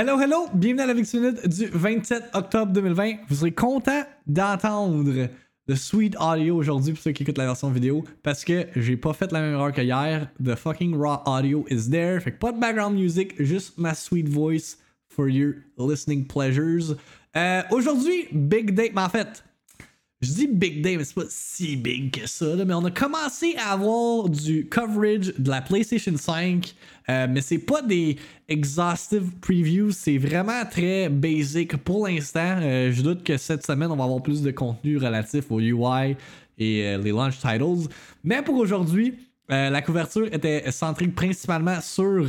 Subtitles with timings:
[0.00, 0.46] Hello, hello!
[0.54, 3.14] Bienvenue à la Vix Minute du 27 octobre 2020.
[3.28, 5.26] Vous serez content d'entendre
[5.66, 9.12] le sweet audio aujourd'hui pour ceux qui écoutent la version vidéo parce que j'ai pas
[9.12, 10.28] fait la même erreur que hier.
[10.40, 12.20] The fucking raw audio is there.
[12.20, 16.94] Fait que pas de background music, juste ma sweet voice for your listening pleasures.
[17.36, 18.72] Euh, aujourd'hui, big.
[18.94, 19.42] Mais en fait,
[20.20, 22.46] je dis big day, mais c'est pas si big que ça.
[22.66, 26.74] mais on a commencé à avoir du coverage de la PlayStation 5.
[27.08, 28.16] Euh, mais c'est pas des
[28.48, 32.58] exhaustive previews, c'est vraiment très basic pour l'instant.
[32.60, 36.16] Euh, je doute que cette semaine, on va avoir plus de contenu relatif au UI
[36.58, 37.88] et euh, les launch titles.
[38.24, 39.14] Mais pour aujourd'hui,
[39.48, 42.26] la couverture était centrée principalement sur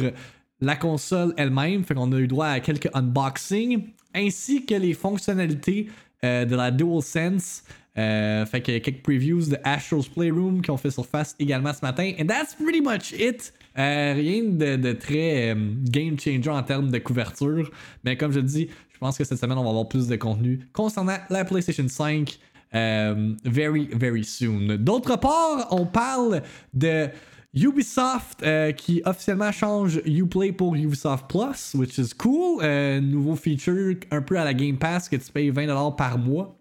[0.61, 1.83] la console elle-même.
[1.83, 3.83] Fait qu'on a eu droit à quelques unboxings
[4.15, 5.89] ainsi que les fonctionnalités
[6.23, 7.63] de la DualSense.
[7.99, 12.13] Euh, fait a quelques previews de Astro's Playroom qui ont fait surface également ce matin.
[12.19, 13.51] And that's pretty much it.
[13.77, 17.69] Euh, rien de, très euh, game changer en termes de couverture.
[18.03, 20.59] Mais comme je dis, je pense que cette semaine, on va avoir plus de contenu
[20.71, 22.39] concernant la PlayStation 5
[22.71, 24.77] very, very soon.
[24.77, 26.43] D'autre part, on parle
[26.73, 27.09] de
[27.53, 28.43] Ubisoft
[28.75, 32.63] qui officiellement change Uplay pour Ubisoft Plus, which is cool.
[33.01, 36.59] nouveau feature un peu à la Game Pass que tu payes 20$ par mois.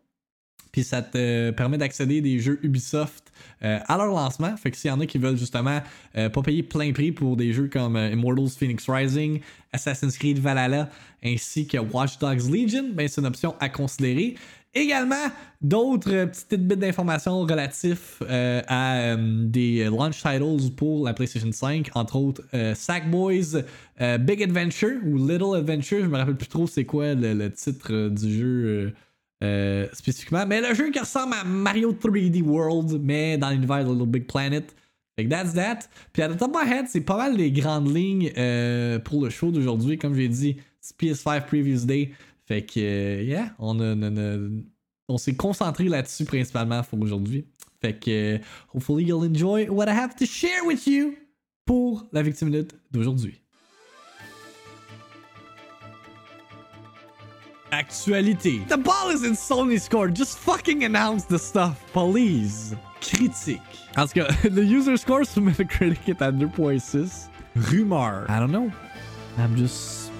[0.72, 4.56] Puis ça te permet d'accéder des jeux Ubisoft euh, à leur lancement.
[4.56, 5.80] Fait que s'il y en a qui veulent justement
[6.16, 9.40] euh, pas payer plein prix pour des jeux comme euh, Immortals Phoenix Rising,
[9.72, 10.90] Assassin's Creed Valhalla
[11.24, 14.36] ainsi que Watch Dogs Legion, ben c'est une option à considérer.
[14.78, 15.26] Également,
[15.60, 22.42] d'autres petites bits d'informations relatifs à des launch titles pour la PlayStation 5, entre autres
[22.74, 23.64] Sackboys
[24.20, 28.38] Big Adventure ou Little Adventure, je me rappelle plus trop c'est quoi le titre du
[28.38, 28.94] jeu.
[29.44, 30.44] Euh, spécifiquement.
[30.48, 34.26] Mais le jeu qui ressemble à Mario 3D World, mais dans l'univers de Little Big
[34.26, 34.74] Planet.
[35.14, 35.78] Fait que that's that.
[36.12, 39.22] Puis à the top of my head, c'est pas mal les grandes lignes euh, pour
[39.22, 39.96] le show d'aujourd'hui.
[39.96, 42.10] Comme j'ai dit, c'est PS5 Previous Day.
[42.48, 43.78] Fait que, yeah, on,
[45.06, 47.46] on s'est concentré là-dessus principalement pour aujourd'hui.
[47.82, 48.40] Fait que,
[48.72, 51.14] hopefully you'll enjoy what I have to share with you
[51.66, 53.38] pour la Victime Minute d'aujourd'hui.
[57.70, 58.62] Actualité.
[58.66, 60.14] The ball is in Sony's court.
[60.14, 62.74] Just fucking announce the stuff, please.
[63.02, 63.60] Critique.
[63.94, 67.28] En tout cas, the user score sur Metacritic est à 2.6.
[67.56, 68.24] Rumeur.
[68.30, 68.70] I don't know.
[69.36, 70.10] I'm just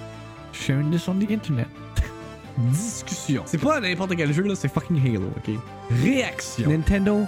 [0.52, 1.68] sharing this on the internet.
[2.58, 3.44] Discussion.
[3.46, 5.54] C'est pas n'importe quel jeu là, c'est fucking Halo, ok?
[6.02, 6.68] Réaction.
[6.68, 7.24] Nintendo,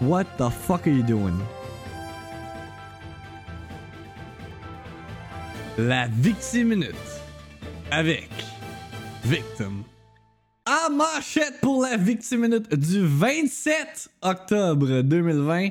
[0.00, 1.34] what the fuck are you doing?
[5.76, 6.94] La victime minute.
[7.90, 8.30] Avec
[9.24, 9.82] Victim.
[10.64, 15.70] À manchette pour la victime minute du 27 octobre 2020.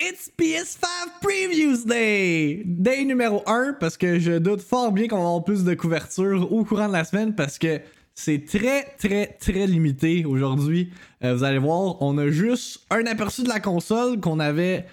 [0.00, 0.86] It's PS5
[1.20, 2.62] Previews Day!
[2.64, 6.52] Day numéro 1, parce que je doute fort bien qu'on va avoir plus de couverture
[6.52, 7.80] au courant de la semaine, parce que
[8.18, 10.92] c'est très, très, très limité aujourd'hui.
[11.22, 14.86] Euh, vous allez voir, on a juste un aperçu de la console qu'on avait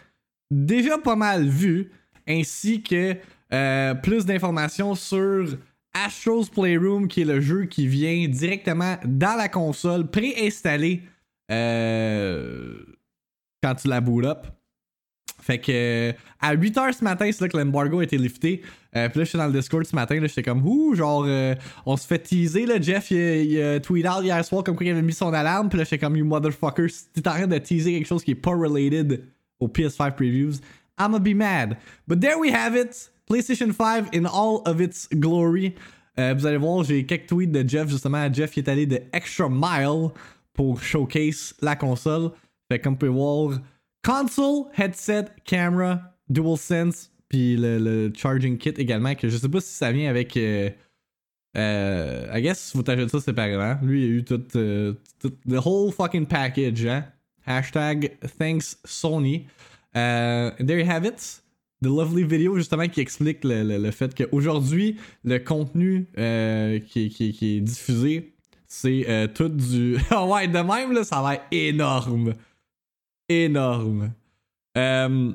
[0.52, 1.91] déjà pas mal vu,
[2.28, 3.16] ainsi que
[3.52, 5.58] euh, plus d'informations sur
[5.96, 11.02] Astro's Playroom, qui est le jeu qui vient directement dans la console, préinstallé
[11.52, 12.75] euh,
[13.63, 14.46] quand tu la boot up.
[15.41, 18.62] Fait que à 8h ce matin, c'est là que l'embargo a été lifté.
[18.96, 21.53] Euh, puis là, je suis dans le Discord ce matin, j'étais comme, ouh, genre, euh,
[21.86, 22.81] on se fait teaser, là.
[22.81, 25.69] Jeff, il, a tweeté out hier soir comme quoi il avait mis son alarme.
[25.69, 28.36] Puis là, j'étais comme, you motherfuckers, t'es en train de teaser quelque chose qui est
[28.36, 29.24] pas related
[29.59, 30.53] aux PS5 previews.
[31.00, 31.78] I'ma be mad.
[32.07, 33.12] But there we have it.
[33.28, 35.75] PlayStation 5 in all of its glory.
[36.18, 38.31] Euh, vous allez voir, j'ai quelques tweets de Jeff, justement.
[38.31, 40.09] Jeff qui est allé de extra mile
[40.53, 42.31] pour showcase la console.
[42.72, 43.59] Fait comme vous pouvez voir,
[44.05, 45.99] console, headset, camera,
[46.29, 50.38] DualSense, puis le, charging kit également, que je sais pas si ça vient avec.
[50.38, 50.69] Euh,
[51.57, 53.77] euh I guess vous t'ajoutez ça séparément.
[53.81, 57.05] Lui, il a eu tout, euh, the whole fucking package, hein.
[57.47, 59.45] Hashtag thanks Sony.
[59.94, 61.41] there you have it
[61.81, 68.33] the lovely video justement qui explique le, fait qu'aujourd'hui, le contenu euh, qui, est diffusé,
[68.68, 69.97] c'est euh, tout du.
[70.09, 72.33] Ah ouais, de même, là, ça va être énorme.
[73.30, 74.12] Énorme.
[74.77, 75.31] Euh,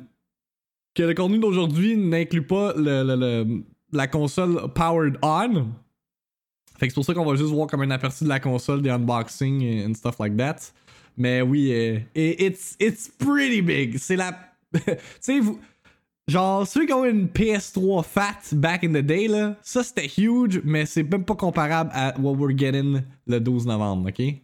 [0.95, 5.69] que le contenu d'aujourd'hui n'inclut pas le, la console powered on.
[6.79, 8.83] Fait que c'est pour ça qu'on va juste voir comme un aperçu de la console,
[8.83, 10.57] des unboxings and stuff like that.
[11.17, 11.73] Mais oui,
[12.15, 13.99] it's, it's pretty big.
[13.99, 14.33] C'est la.
[14.73, 15.59] tu sais, vous
[16.31, 20.61] Genre, ceux qui ont une PS3 fat back in the day, là, ça c'était huge,
[20.63, 24.37] mais c'est même pas comparable à what we're getting le 12 novembre, ok?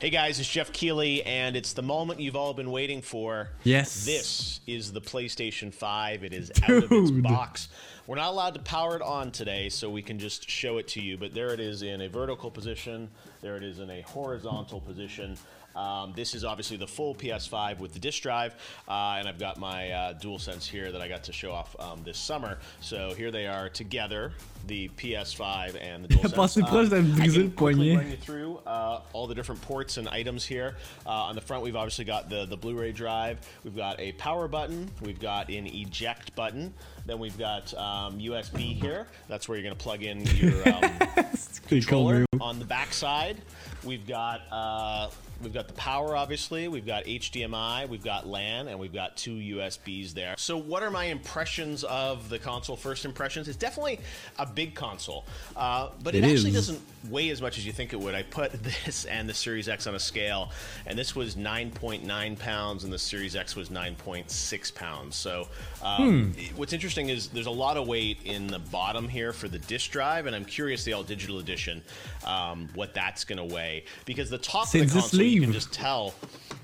[0.00, 3.50] Hey guys, it's Geoff Keighley, and it's the moment you've all been waiting for.
[3.64, 4.06] Yes.
[4.06, 6.24] This is the PlayStation 5.
[6.24, 6.64] It is Dude.
[6.64, 7.68] out of its box.
[8.06, 11.02] We're not allowed to power it on today, so we can just show it to
[11.02, 11.18] you.
[11.18, 13.10] But there it is in a vertical position.
[13.42, 15.36] There it is in a horizontal position.
[15.74, 18.54] Um, this is obviously the full PS5 with the disk drive,
[18.88, 22.02] uh, and I've got my uh, DualSense here that I got to show off um,
[22.04, 22.58] this summer.
[22.80, 24.32] So here they are together,
[24.66, 26.34] the PS5 and the DualSense.
[26.34, 27.96] Passé proche I briser can le poignet.
[27.96, 30.76] run you through uh, all the different ports and items here.
[31.06, 33.38] Uh, on the front, we've obviously got the, the Blu-ray drive.
[33.64, 34.90] We've got a power button.
[35.00, 36.74] We've got an eject button.
[37.06, 39.06] Then we've got um, USB here.
[39.28, 40.92] That's where you're going to plug in your um,
[41.68, 42.26] controller.
[42.40, 43.38] On the back side,
[43.84, 45.10] we've got uh,
[45.42, 46.68] we've got the power, obviously.
[46.68, 50.34] We've got HDMI, we've got LAN, and we've got two USBs there.
[50.38, 52.76] So, what are my impressions of the console?
[52.76, 53.48] First impressions.
[53.48, 54.00] It's definitely
[54.38, 55.26] a big console,
[55.56, 56.54] uh, but it, It actually is.
[56.54, 58.14] doesn't weigh as much as you think it would.
[58.14, 60.50] I put this and the Series X on a scale,
[60.86, 65.16] and this was 9.9 pounds, and the Series X was 9.6 pounds.
[65.16, 65.48] So,
[65.82, 69.58] um, what's interesting is there's a lot of weight in the bottom here for the
[69.60, 71.82] disk drive, and I'm curious the all digital edition,
[72.26, 75.72] um, what that's going to weigh because the top of the console you can just
[75.72, 76.14] tell.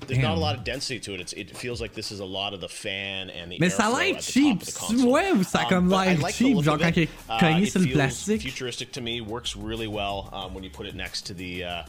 [0.05, 1.19] There's not a lot of density to it.
[1.19, 3.87] It's, it feels like this is a lot of the fan and the Mais ça
[3.87, 4.61] a airflow l'air at the top cheap.
[4.61, 5.11] of the console.
[5.11, 7.63] Ouais, ça a comme I l'air like cheap, genre of quand il est Uh, cogné
[7.63, 8.41] it sur le feels plastique.
[8.41, 9.19] futuristic to me.
[9.19, 11.83] Works really well um, when you put it next to the uh,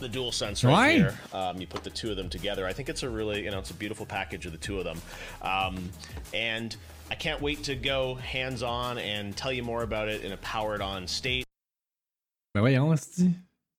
[0.00, 0.96] the dual sense right Right.
[0.96, 1.14] here.
[1.34, 2.66] Um, you put the two of them together.
[2.66, 4.84] I think it's a really you know it's a beautiful package of the two of
[4.84, 5.00] them,
[5.42, 5.90] um,
[6.32, 6.74] and
[7.10, 10.38] I can't wait to go hands on and tell you more about it in a
[10.38, 11.44] powered on state.
[12.54, 13.20] Ben voyons.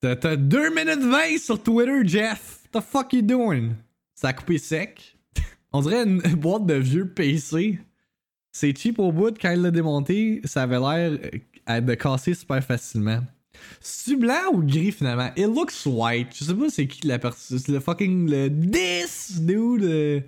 [0.03, 2.59] T'as t'as 2 minutes 20 sur Twitter, Jeff.
[2.73, 3.69] What the fuck you doing?
[4.13, 5.17] Ça a coupé sec.
[5.71, 7.79] On dirait une boîte de vieux PC.
[8.51, 9.33] C'est cheap au bout.
[9.41, 11.17] Quand il l'a démonté, ça avait l'air
[11.69, 13.21] euh, de casser super facilement.
[13.79, 15.31] C'est blanc ou gris finalement?
[15.37, 16.35] It looks white.
[16.35, 17.59] Je sais pas c'est qui la personne.
[17.59, 18.29] C'est le fucking.
[18.29, 19.85] Le this dude.
[19.85, 20.19] euh,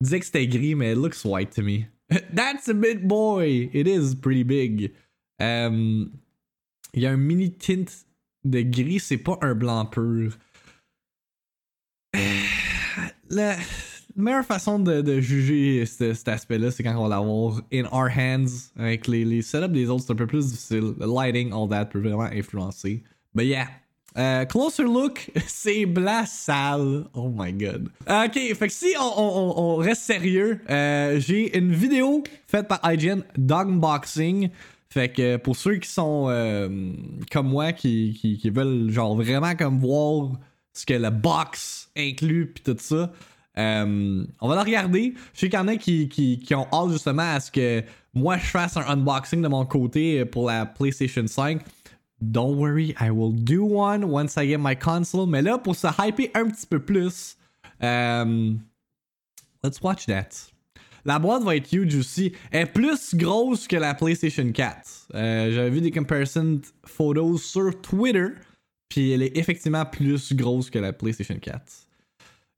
[0.00, 1.86] disait que c'était gris, mais it looks white to me.
[2.32, 3.68] That's a big boy.
[3.74, 4.92] It is pretty big.
[5.40, 6.12] Um,
[6.94, 8.05] il y a un mini tint
[8.50, 10.36] de gris, c'est pas un blanc pur.
[13.28, 13.56] La
[14.14, 18.08] meilleure façon de, de juger ce- cet aspect-là, c'est quand on va l'avoir in our
[18.08, 18.70] hands.
[18.78, 20.94] Avec les, les setups des autres, c'est un peu plus difficile.
[20.98, 23.02] Le lighting, all that peut vraiment influencer.
[23.34, 23.66] But yeah.
[24.16, 27.04] Euh, closer look, c'est blanc sale.
[27.12, 27.90] Oh my god.
[28.08, 33.20] Ok, fait que si on- on reste sérieux, euh, j'ai une vidéo faite par IGN
[33.36, 34.48] d'unboxing.
[34.96, 36.70] Fait que pour ceux qui sont euh,
[37.30, 40.30] comme moi, qui, veulent genre vraiment comme voir
[40.72, 43.12] ce que le box inclut puis tout ça,
[43.58, 45.12] euh, on va la regarder.
[45.34, 47.84] Je sais qu'il y en a qui, qui, qui ont hâte justement à ce que
[48.14, 51.60] moi je fasse un unboxing de mon côté pour la PlayStation 5.
[52.22, 55.26] Don't worry, I will do one once I get my console.
[55.26, 57.36] Mais là, pour se hyper un petit peu plus,
[57.82, 58.54] euh,
[59.62, 60.55] let's watch that.
[61.06, 62.32] La boîte va être huge aussi.
[62.50, 65.08] Elle est plus grosse que la PlayStation 4.
[65.14, 68.26] Euh, J'avais vu des comparison photos sur Twitter.
[68.88, 71.62] Puis elle est effectivement plus grosse que la PlayStation 4.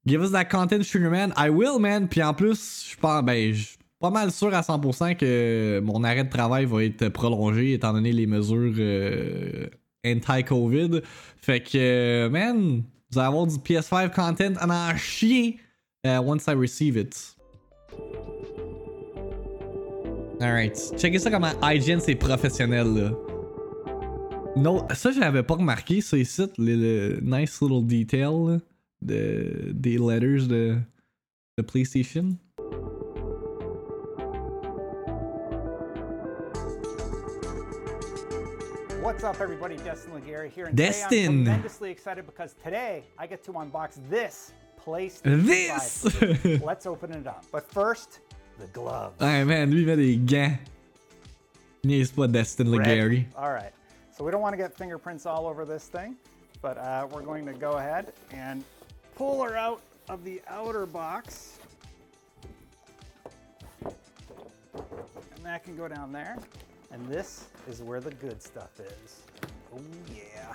[0.07, 1.35] Give us that content, Sugar Man.
[1.37, 2.09] I will, man.
[2.09, 6.03] Puis en plus, je pense, ben, je suis pas mal sûr à 100% que mon
[6.03, 9.67] arrêt de travail va être prolongé étant donné les mesures euh,
[10.07, 11.03] anti-COVID.
[11.37, 15.59] Fait que, man, vous allez avoir du PS5 content en en chier
[16.07, 17.38] euh, once I receive it.
[20.41, 23.11] Alright, checkez ça comment IGN c'est professionnel là.
[24.57, 28.59] Non, ça je l'avais pas remarqué, ça ici, le, le nice little detail là,
[29.03, 30.77] de, des letters de,
[31.57, 32.37] de PlayStation.
[39.03, 39.77] What's up, everybody?
[39.77, 41.09] Destin Legary here, and Destin.
[41.09, 44.53] today I'm tremendously excited because today I get to unbox this
[44.89, 46.03] PlayStation This!
[46.03, 46.63] 5.
[46.65, 47.45] Let's open it up.
[47.53, 48.21] But first,
[48.59, 49.21] the gloves.
[49.21, 50.59] Ouais, man, lui il met des gants.
[51.85, 53.27] Niaise pas Destin Legarie.
[53.37, 53.73] All right.
[54.17, 56.17] So we don't want to get fingerprints all over this thing,
[56.63, 58.65] but uh, we're going to go ahead and
[59.15, 61.59] pull her out of the outer box.
[63.85, 66.39] And that can go down there.
[66.91, 69.21] And this is where the good stuff is.
[69.75, 69.81] Oh,
[70.13, 70.55] yeah.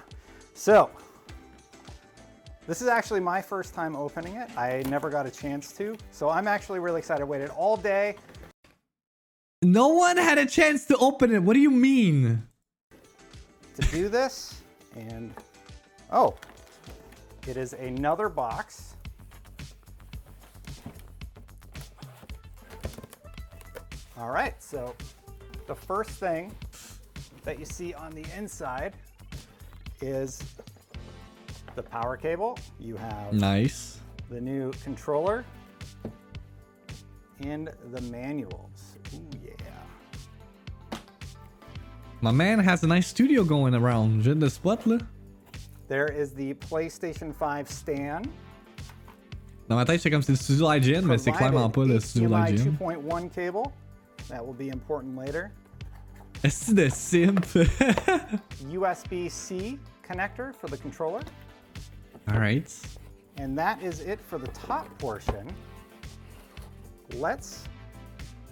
[0.56, 0.90] So,
[2.68, 4.50] this is actually my first time opening it.
[4.58, 5.96] I never got a chance to.
[6.12, 7.22] So I'm actually really excited.
[7.22, 8.16] I waited all day
[9.62, 11.42] No one had a chance to open it.
[11.44, 12.48] What do you mean?
[13.76, 14.62] to do this.
[14.96, 15.34] And
[16.12, 16.36] oh,
[17.48, 18.96] it is another box.
[24.18, 24.96] All right, so
[25.68, 26.54] the first thing
[27.44, 28.94] that you see on the inside
[30.02, 30.44] is
[31.76, 32.58] the power cable.
[32.80, 34.00] You have Nice.
[34.30, 35.44] the new controller
[37.42, 38.98] and the manuals.
[39.14, 40.98] Ooh, yeah.
[42.22, 44.24] My man has a nice studio going around.
[44.24, 45.00] J'ai de spot là.
[45.90, 48.28] There is the PlayStation 5 stand.
[49.68, 52.30] Dans ma tête, c'est comme c'est le studio IGN, mais c'est clairement pas le studio
[52.30, 52.78] IGN.
[52.80, 53.64] 2.1 cable.
[54.30, 55.52] That will be important later.
[56.44, 57.46] Est-ce de simp?
[58.72, 59.78] USB-C
[60.08, 61.22] connector for the controller.
[62.32, 62.74] Alright.
[63.38, 65.48] And that is it for the top portion.
[67.16, 67.64] Let's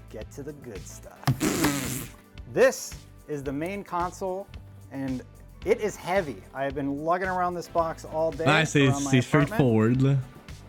[0.10, 1.24] get to the good stuff.
[2.54, 2.94] this
[3.28, 4.48] is the main console,
[4.92, 5.22] and
[5.66, 6.38] it is heavy.
[6.54, 8.46] I have been lugging around this box all day.
[8.46, 9.24] Ouais, c'est my c'est apartment.
[9.24, 10.16] straightforward là.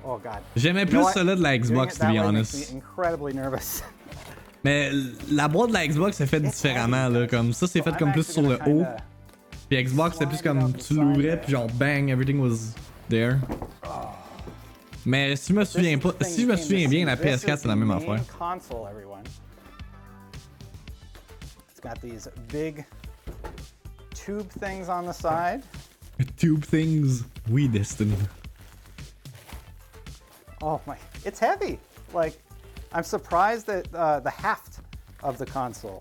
[0.05, 0.43] Oh god.
[0.57, 2.73] J'aimais plus celle-là de la Xbox, to be honest.
[2.73, 3.83] incredibly nervous.
[4.65, 4.93] Mais
[5.31, 8.13] la boîte de la Xbox c'est fait It's différemment là, comme ça c'est fait comme
[8.13, 8.85] plus sur le haut.
[9.69, 12.75] Puis Xbox c'est plus it comme tu l'ouvrais puis genre bang, everything was
[13.13, 13.39] there.
[15.05, 17.69] Mais si je me souviens pas, si je me souviens bien, la PS4 is c'est
[17.69, 18.25] la même affaire.
[18.39, 19.25] console, everyone.
[21.71, 22.85] It's got these big
[24.15, 25.63] tube things on the side.
[26.37, 28.17] Tube things, we destined.
[30.63, 31.79] Oh my, it's heavy.
[32.15, 32.39] Like,
[32.93, 34.79] I'm surprised at uh, the heft
[35.23, 36.01] of the console.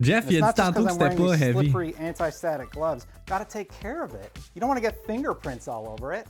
[0.00, 1.70] Geoff, il a not dit tantôt que c'était wearing pas heavy.
[1.70, 3.06] slippery anti-static gloves.
[3.26, 4.30] Gotta take care of it.
[4.54, 6.26] You don't want to get fingerprints all over it.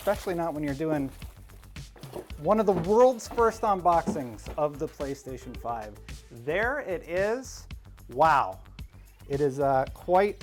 [0.00, 1.10] Especially not when you're doing
[2.42, 5.92] one of the world's first unboxings of the PlayStation 5.
[6.46, 7.66] There it is.
[8.14, 8.58] Wow.
[9.28, 10.42] It is uh, quite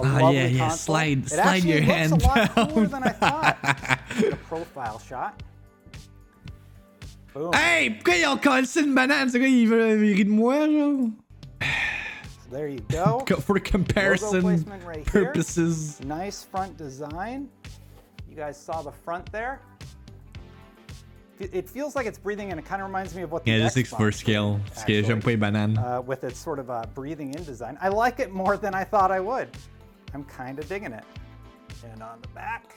[0.00, 0.58] a Ah, lovely yeah, yeah.
[0.70, 0.78] console.
[0.78, 2.70] Slide- it slide actually your looks hand a lot down.
[2.72, 3.58] cooler than I thought.
[4.32, 5.42] A profile shot.
[7.34, 7.52] Boom.
[7.52, 9.28] Hey, pourquoi ils ont collé une banane?
[9.28, 11.10] C'est quoi, ils veulent ils de moi, genre?
[11.60, 13.22] So there you go.
[13.26, 15.24] Co- For comparison right here.
[15.26, 16.00] purposes.
[16.04, 17.48] Nice front design.
[18.34, 19.60] You guys saw the front there.
[21.38, 23.58] It- feels like it's breathing and it kind of reminds me of what the Yeah,
[23.58, 24.54] just Xbox for scale.
[24.54, 27.78] did, Parce que j'aime actually, les uh, with its sort of uh, breathing in design.
[27.80, 29.48] I like it more than I thought I would.
[30.14, 31.04] I'm kind of digging it.
[31.92, 32.76] And on the back,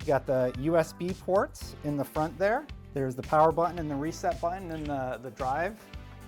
[0.00, 2.64] you got the USB ports in the front there.
[2.94, 5.76] There's the power button and the reset button and the, the drive.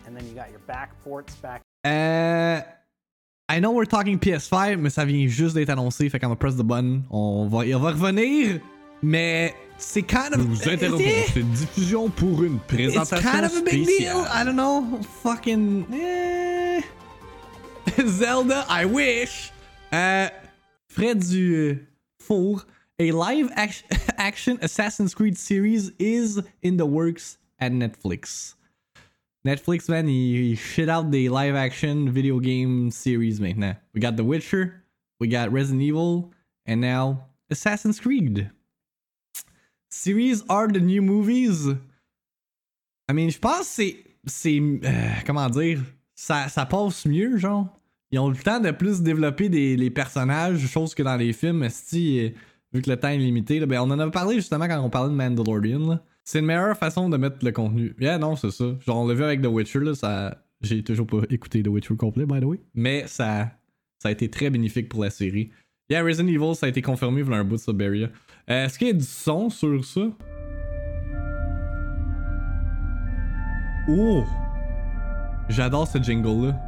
[0.06, 2.62] And then you got your back ports back Euh.
[3.56, 6.56] I know we're talking PS5, mais ça vient juste d'être annoncé, fait qu'on va press
[6.56, 7.02] the button.
[7.11, 8.58] On va, il va revenir,
[9.02, 10.46] mais c'est kind of.
[10.46, 13.87] Nous interrompons Eh, cette diffusion pour une It's présentation kind of a big deal.
[13.87, 14.26] spéciale.
[14.32, 15.00] I don't know.
[15.23, 15.84] Fucking.
[15.92, 16.80] Eh.
[18.06, 19.52] Zelda, I wish.
[19.92, 20.28] Euh,
[20.88, 21.75] Fred du euh,
[22.18, 22.64] four.
[22.99, 23.84] A live act-
[24.18, 28.53] action Assassin's Creed series is in the works at Netflix.
[29.47, 33.77] Netflix, man, he shit out the live action video game series maintenant.
[33.93, 34.83] We got The Witcher,
[35.21, 36.33] we got Resident Evil,
[36.65, 38.51] and now Assassin's Creed.
[39.91, 41.69] Series are the new movies.
[43.09, 43.97] I mean, je pense c'est.
[44.27, 45.81] c'est euh, comment dire
[46.15, 47.69] ça, passe mieux, genre.
[48.11, 51.65] Ils ont le temps de plus développer des, les personnages, chose que dans les films,
[51.65, 52.31] euh,
[52.73, 53.59] vu que le temps est limité.
[53.59, 56.01] là, ben, on en avait parlé justement quand on parlait de Mandalorian.
[56.25, 57.95] C'est une meilleure façon de mettre le contenu.
[58.00, 58.64] Yeah, non, c'est ça.
[58.81, 60.43] Genre, on l'a vu avec The Witcher, là, ça.
[60.62, 62.61] J'ai toujours pas écouté The Witcher complet, by the way.
[62.75, 63.52] Mais ça,
[64.02, 65.50] a été très bénéfique pour la série.
[65.90, 68.09] Yeah, Resident Evil, ça a été confirmé pour un bout de Siberia.
[68.49, 70.00] Euh, Est-ce qu'il y a du son sur ça?
[73.87, 74.25] Oh!
[75.50, 76.59] J'adore ce jingle-là.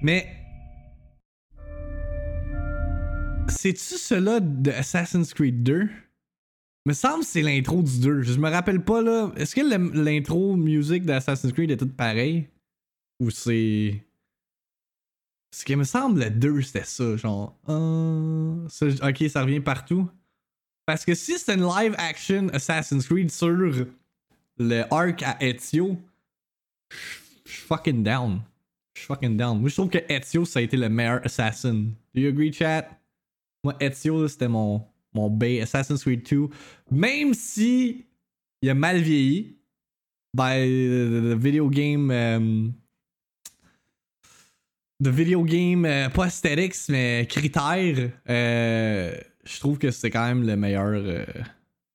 [0.00, 0.28] Mais.
[3.48, 5.90] C'est-tu cela de Assassin's Creed 2?
[6.84, 8.22] Me semble que c'est l'intro du 2.
[8.22, 9.32] Je me rappelle pas là.
[9.36, 12.48] Est-ce que l'intro musique d'Assassin's Creed est toute pareille?
[13.20, 14.04] Ou c'est.
[15.54, 17.56] Ce qui me semble le 2 c'était ça, genre.
[17.68, 18.66] euh,
[19.02, 20.08] ok, ça revient partout.
[20.86, 25.96] Parce que si c'est une live action Assassin's Creed sur le arc à Ezio,
[27.44, 28.40] je suis fucking down.
[28.94, 29.60] Je suis fucking down.
[29.60, 31.74] Moi, je trouve que Ezio, ça a été le meilleur assassin.
[32.14, 32.88] Do you agree, chat?
[33.62, 34.84] Moi, Ezio, c'était mon,
[35.14, 35.60] mon B.
[35.62, 36.48] Assassin's Creed 2.
[36.90, 38.06] Même si
[38.62, 39.56] il a mal vieilli,
[40.34, 42.10] by the, video game.
[42.10, 42.74] um,
[45.02, 49.14] the video game, euh, pas aesthetics, mais critères, euh,
[49.44, 51.24] je trouve que c'est quand même le meilleur euh,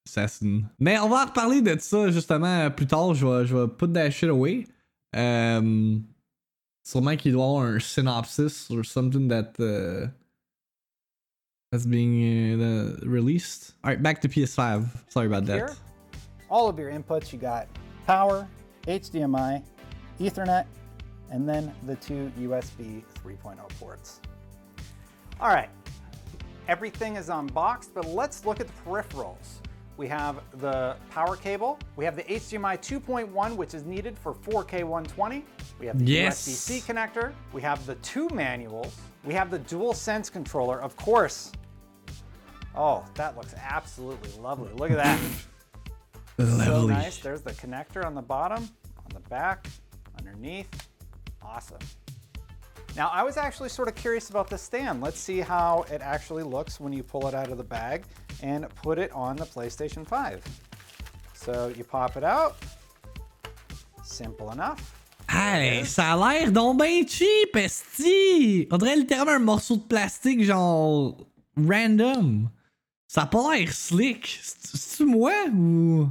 [0.05, 0.61] Assassin.
[0.79, 3.13] Mais on va reparler de ça justement plus tard.
[3.13, 4.65] Je vais, je vais put that shit away.
[5.15, 5.97] Euh,
[6.83, 9.53] sûrement qu'il doit avoir un synopsis or something that
[11.71, 13.73] that's being uh, released.
[13.83, 14.87] Alright, back to PS5.
[15.09, 15.67] Sorry about here.
[15.67, 15.77] that.
[16.49, 17.67] All of your inputs, you got
[18.05, 18.47] power,
[18.87, 19.61] HDMI,
[20.19, 20.65] Ethernet,
[21.29, 24.21] and then the two USB 3.0 ports.
[25.41, 25.69] All right,
[26.69, 29.57] everything is unboxed, but let's look at the peripherals.
[29.97, 34.83] we have the power cable, we have the HDMI 2.1, which is needed for 4K
[34.85, 35.43] 120.
[35.79, 36.47] We have the Yes.
[36.47, 37.33] USB-C connector.
[37.51, 38.95] We have the two manuals.
[39.27, 41.51] We have the dual sense controller, of course.
[42.73, 44.71] Oh, that looks absolutely lovely.
[44.71, 45.19] Look at that.
[46.39, 47.17] so nice.
[47.17, 49.67] There's the connector on the bottom, on the back,
[50.17, 50.69] underneath.
[51.41, 51.79] Awesome.
[52.95, 55.01] Now, I was actually sort of curious about the stand.
[55.01, 58.05] Let's see how it actually looks when you pull it out of the bag
[58.41, 60.41] and put it on the PlayStation 5.
[61.33, 62.55] So you pop it out.
[64.03, 64.96] Simple enough.
[65.29, 68.67] Hey, ça a l'air donc ben cheap, esti!
[68.71, 71.17] On dirait littéralement un morceau de plastique, genre.
[71.57, 72.49] random.
[73.07, 74.39] Ça a pas l'air slick.
[74.41, 76.07] C'est- C'est-tu moi ou?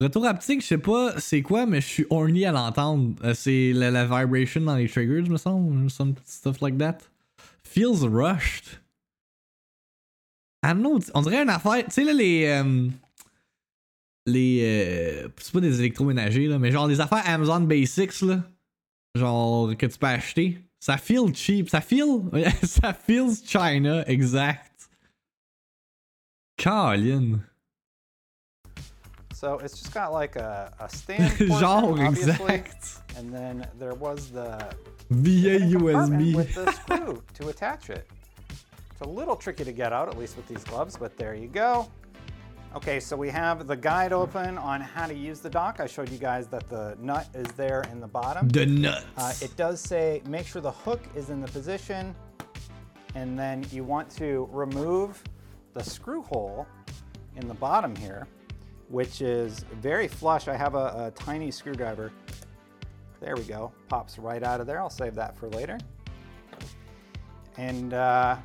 [0.00, 3.14] Retour haptique, je sais pas c'est quoi, mais je suis horny à l'entendre.
[3.24, 5.90] Euh, c'est la, la vibration dans les triggers, me semble.
[5.90, 6.98] Some stuff like that.
[7.64, 8.78] Feels rushed.
[10.64, 11.84] I don't know, on dirait une affaire.
[11.84, 12.44] Tu sais, là, les.
[12.46, 12.88] euh,
[14.28, 14.60] les.
[14.62, 18.42] euh, c'est pas des électroménagers, là, mais genre des affaires Amazon Basics, là.
[19.14, 20.58] Genre que tu peux acheter.
[20.80, 21.68] Ça feel cheap.
[21.68, 22.22] Ça feel.
[22.62, 24.88] ça feels China, exact.
[26.62, 27.40] Colin.
[29.34, 32.98] So it's just got like a, a stand portion, genre, obviously, exact.
[33.16, 34.58] and then there was the
[35.08, 36.34] compartment USB.
[36.34, 38.08] with the screw to attach it.
[38.90, 41.46] It's a little tricky to get out, at least with these gloves, but there you
[41.46, 41.88] go.
[42.78, 45.80] Okay, so we have the guide open on how to use the dock.
[45.80, 48.48] I showed you guys that the nut is there in the bottom.
[48.48, 49.04] The nuts.
[49.16, 52.14] Uh, it does say make sure the hook is in the position,
[53.16, 55.20] and then you want to remove
[55.74, 56.68] the screw hole
[57.34, 58.28] in the bottom here,
[58.88, 60.46] which is very flush.
[60.46, 62.12] I have a, a tiny screwdriver.
[63.18, 63.72] There we go.
[63.88, 64.78] Pops right out of there.
[64.78, 65.78] I'll save that for later.
[67.56, 68.36] And uh,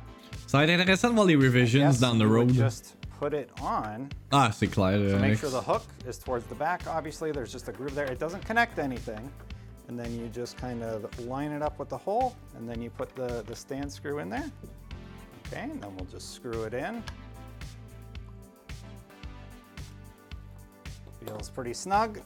[0.48, 2.52] Ça va être intéressant de voir les revisions yes, down the road.
[2.52, 4.08] just put it on.
[4.32, 4.98] Ah, c'est clair.
[5.10, 6.82] So make sure the hook is towards the back.
[6.86, 8.04] Obviously, there's just a groove there.
[8.04, 9.30] It doesn't connect anything.
[9.88, 12.90] And then you just kind of line it up with the hole, and then you
[12.90, 14.50] put the, the stand screw in there.
[15.46, 17.02] Okay, and then we'll just screw it in.
[21.24, 22.20] Feels pretty snug.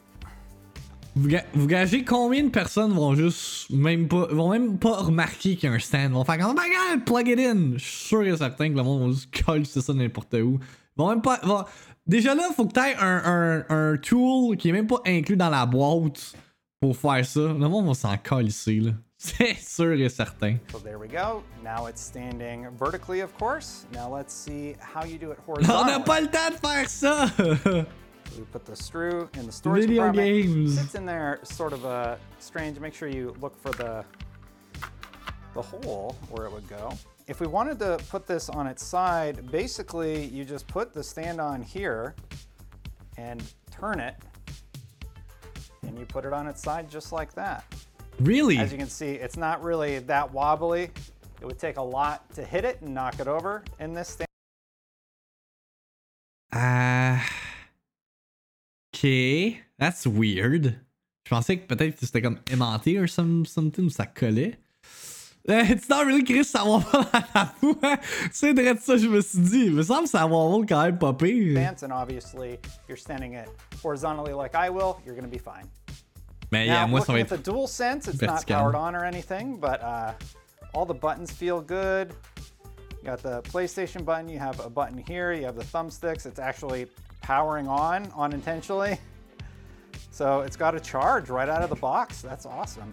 [1.19, 5.69] Vous, vous gagez combien de personnes vont juste même pas vont même pas remarquer qu'il
[5.69, 7.73] y a un stand, vont faire comme oh my god, plug it in.
[7.77, 10.61] Je suis sûr et certain que le monde va juste coller ça n'importe où.
[10.99, 11.39] Ils vont même pas.
[11.43, 11.65] vont-
[12.07, 15.51] Déjà là, faut que t'aies un, un, un tool qui est même pas inclus dans
[15.51, 16.33] la boîte
[16.81, 17.41] pour faire ça.
[17.41, 18.93] Le monde va s'en coller là.
[19.19, 20.57] C'est sûr et certain.
[20.73, 21.43] So there we go.
[21.63, 23.85] Now it's standing vertically, of course.
[23.93, 25.91] Now let's see how you do it On horizontally.
[25.93, 27.27] n'a pas le temps de faire ça!
[28.39, 30.27] We put the screw in the storage Video compartment.
[30.47, 30.79] games.
[30.79, 31.81] Sits in there, sort of
[32.39, 32.79] strange.
[32.79, 34.05] Make sure you look for the
[35.55, 36.91] the hole where it would go.
[37.29, 41.43] If we wanted to put this on its side, basically you just put the stand
[41.43, 42.15] on here
[43.19, 44.15] and turn it,
[45.83, 47.65] and you put it on its side just like that.
[48.19, 48.57] really?
[48.57, 50.91] As you can see, it's not really that wobbly.
[51.41, 54.27] It would take a lot to hit it and knock it over in this stand.
[56.51, 57.23] Ah.
[58.95, 59.59] ok.
[59.79, 60.81] That's weird.
[61.27, 64.57] Je pensais que peut-être c'était comme aimanté or some, something ça collait.
[65.51, 67.97] It's not really Chris, ça va pas dans la boue, hein?
[68.31, 69.65] C'est vrai de ça, je me suis dit.
[69.67, 70.35] Il me semble que ça va
[70.69, 71.57] quand même pas pire.
[71.59, 73.49] stance, and obviously, you're standing it
[73.83, 75.67] horizontally like I will, you're going to be fine.
[76.51, 77.45] Mais Now, yeah, moi, ça looking va at the être.
[77.45, 80.13] dual sense, it's not powered on or anything, but uh,
[80.75, 82.13] all the buttons feel good.
[83.03, 86.27] You got the PlayStation button, you have a button here, you have the thumbsticks.
[86.27, 86.87] It's actually
[87.23, 88.99] powering on unintentionally.
[90.11, 92.23] So it's got a charge right out of the box.
[92.23, 92.93] That's awesome.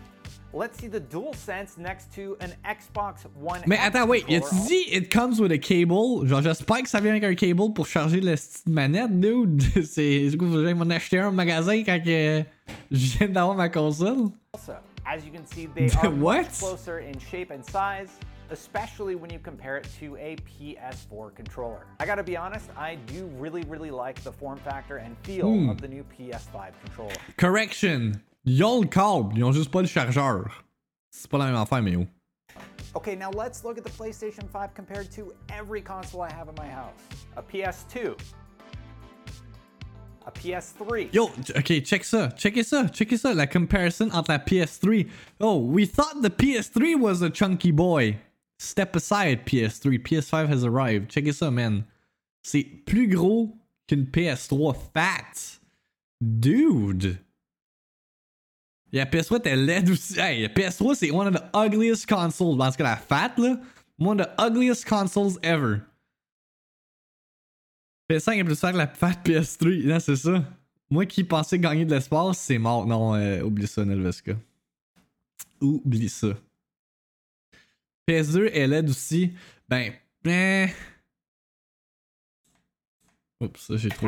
[0.57, 3.61] Let's see the DualSense next to an Xbox One.
[3.67, 4.45] Mais attends, wait, controller.
[4.45, 6.25] as-tu dit it comes with a cable?
[6.25, 9.61] Genre, j'espère que ça vient avec un cable pour charger la manette, dude.
[9.85, 10.29] C'est.
[10.29, 12.43] Du coup, que j'aille m'en acheter un au magasin quand que
[12.89, 14.29] je viens d'avoir ma console.
[14.53, 14.71] Also,
[15.05, 16.43] as you can see, they are What?
[16.43, 18.07] much closer in shape and size,
[18.49, 21.85] especially when you compare it to a PS4 controller.
[21.99, 25.69] I gotta be honest, I do really, really like the form factor and feel Hmm.
[25.69, 27.13] of the new PS5 controller.
[27.35, 28.21] Correction.
[28.45, 30.63] Ils ont le câble, ils ont juste pas le chargeur.
[31.09, 32.05] C'est pas la même affaire, mais oh.
[32.95, 36.55] Okay, now let's look at the PlayStation 5 compared to every console I have in
[36.57, 36.93] my house.
[37.35, 38.15] A PS2,
[40.25, 45.07] a PS3, Yo, ok, check ça, checkez ça, checkez ça, la comparison entre la PS3.
[45.39, 48.17] Oh, we thought the PS3 was a chunky boy.
[48.57, 50.01] Step aside, PS3.
[50.01, 51.09] PS5 has arrived.
[51.09, 51.83] Checkez ça, man.
[52.43, 55.59] C'est plus gros qu'une PS3 fat.
[56.21, 57.19] Dude.
[58.95, 60.17] Yeah, PS3 était laide aussi.
[60.17, 62.61] Hey, la PS3 c'est one of the ugliest consoles.
[62.61, 63.59] En tout cas, la fat, là.
[63.99, 65.81] One of the ugliest consoles ever.
[68.09, 69.85] PS5 est plus fort que la fat PS3.
[69.85, 70.45] Non, c'est ça.
[70.89, 72.85] Moi qui pensais gagner de l'espace, c'est mort.
[72.85, 74.37] Non, euh, oublie ça, Nelvesca.
[75.59, 76.29] Oublie ça.
[78.07, 79.33] PS2 est LED aussi.
[79.67, 79.91] Ben,
[80.23, 80.69] ben.
[83.41, 84.07] Oups, ça j'ai trop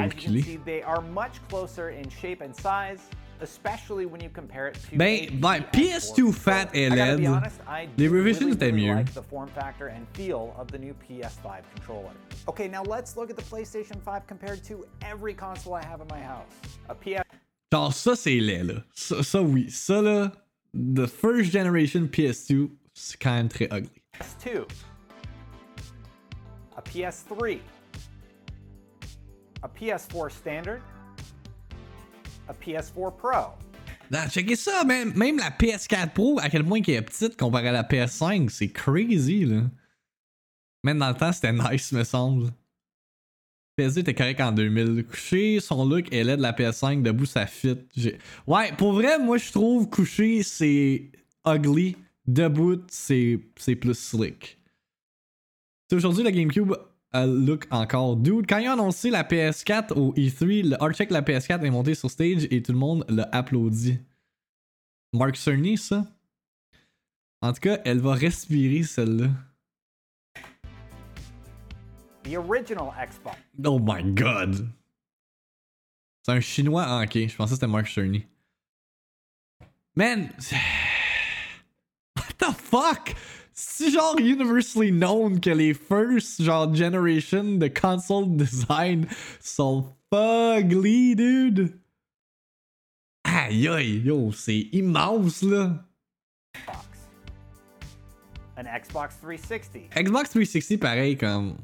[0.63, 3.02] they are much closer in shape and size,
[3.41, 6.36] especially when you compare it to Ben, HD ben, PS2 4K.
[6.36, 7.34] fat I gotta be LED.
[7.34, 7.60] honest,
[7.97, 12.12] Les revisions really, really like the form factor and feel of the new PS5 controller.
[12.47, 16.08] Okay, now let's look at the PlayStation 5 compared to every console I have in
[16.10, 16.52] my house.
[16.89, 17.23] A PS
[17.73, 18.84] Genre, ça c'est laid, là.
[18.95, 19.69] Ça, ça, oui.
[19.69, 20.32] Ça, là,
[20.73, 24.02] the first generation PS2, c'est quand même très ugly.
[24.13, 24.65] PS2,
[26.78, 27.60] a PS3,
[29.63, 30.80] a PS4 standard,
[32.47, 33.53] a PS4 Pro.
[34.10, 37.69] Non, checkez ça, même, même la PS4 Pro, à quel point qu'elle est petite comparée
[37.69, 39.63] à la PS5, c'est crazy, là.
[40.83, 42.51] Même dans le temps, c'était nice, me semble.
[43.77, 45.05] PS2 était correct en 2000.
[45.05, 47.77] Couché, son look est laid de la PS5, debout, ça fit.
[48.47, 51.12] Ouais, pour vrai, moi, je trouve couché, c'est
[51.45, 51.97] ugly.
[52.25, 54.57] Debout, c'est plus slick.
[55.91, 58.15] Aujourd'hui, la GameCube elle look encore.
[58.17, 61.69] Dude, quand ils ont annoncé la PS4 au E3, le Archeck de la PS4 est
[61.69, 63.99] monté sur stage et tout le monde l'a applaudi.
[65.13, 66.05] Mark Cerny, ça?
[67.41, 69.29] En tout cas, elle va respirer celle-là.
[72.23, 73.37] The original Xbox.
[73.63, 74.67] Oh my god.
[76.23, 76.83] C'est un chinois.
[76.85, 77.13] Ah, ok.
[77.13, 78.25] Je pensais que c'était Mark Cerny.
[79.95, 80.29] Man.
[82.17, 83.15] What the fuck?
[83.59, 89.07] C'est genre universally known que les first genre generation de console design
[89.41, 91.79] sont fugly, dude.
[93.23, 95.83] Aïe aïe, yo, c'est immense là.
[96.55, 96.87] Xbox.
[98.57, 99.89] An Xbox 360.
[100.03, 101.57] Xbox 360, pareil, comme.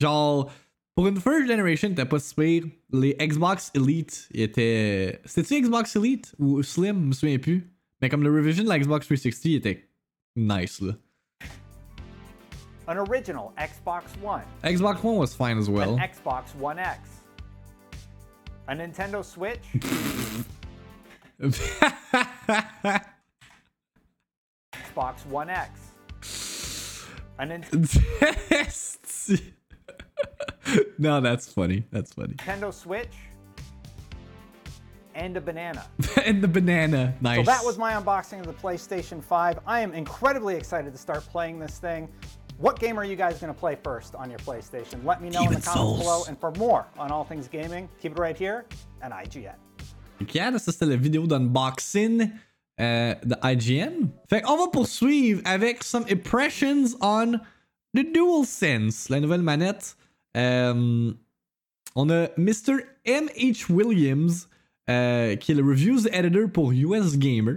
[0.00, 0.50] Genre,
[0.94, 2.64] pour une first generation, t'as pas si pire.
[2.94, 5.20] Les Xbox Elite étaient.
[5.26, 6.98] C'était-tu Xbox Elite ou Slim?
[6.98, 7.70] Je me souviens plus.
[8.00, 9.90] Mais comme le revision de la Xbox 360 était
[10.34, 10.94] nice, là.
[12.88, 14.44] An original Xbox One.
[14.62, 15.94] Xbox One was fine as well.
[15.94, 17.08] An Xbox One X.
[18.68, 19.60] A Nintendo Switch.
[24.72, 27.06] Xbox One X.
[27.38, 27.64] A Nin-
[30.98, 31.84] no, that's funny.
[31.90, 32.34] That's funny.
[32.34, 33.14] Nintendo Switch.
[35.14, 35.86] And a banana.
[36.24, 37.14] and the banana.
[37.20, 37.38] Nice.
[37.38, 39.60] So that was my unboxing of the PlayStation 5.
[39.66, 42.08] I am incredibly excited to start playing this thing.
[42.58, 45.04] What game are you guys going to play first on your PlayStation?
[45.04, 46.00] Let me know in the comments Souls.
[46.00, 46.24] below.
[46.26, 48.64] And for more on all things gaming, keep it right here
[49.02, 49.56] at IGN.
[50.18, 52.30] Regarde, ça c'était la vidéo d'unboxing
[52.80, 54.08] euh, de IGN.
[54.30, 57.38] Fait qu'on va poursuivre avec some impressions on
[57.94, 59.94] the DualSense, la nouvelle manette.
[60.34, 61.12] Euh,
[61.94, 62.80] on a Mr.
[63.04, 63.68] M.H.
[63.68, 64.48] Williams,
[64.88, 67.56] euh, qui est le reviews editor pour US Gamer,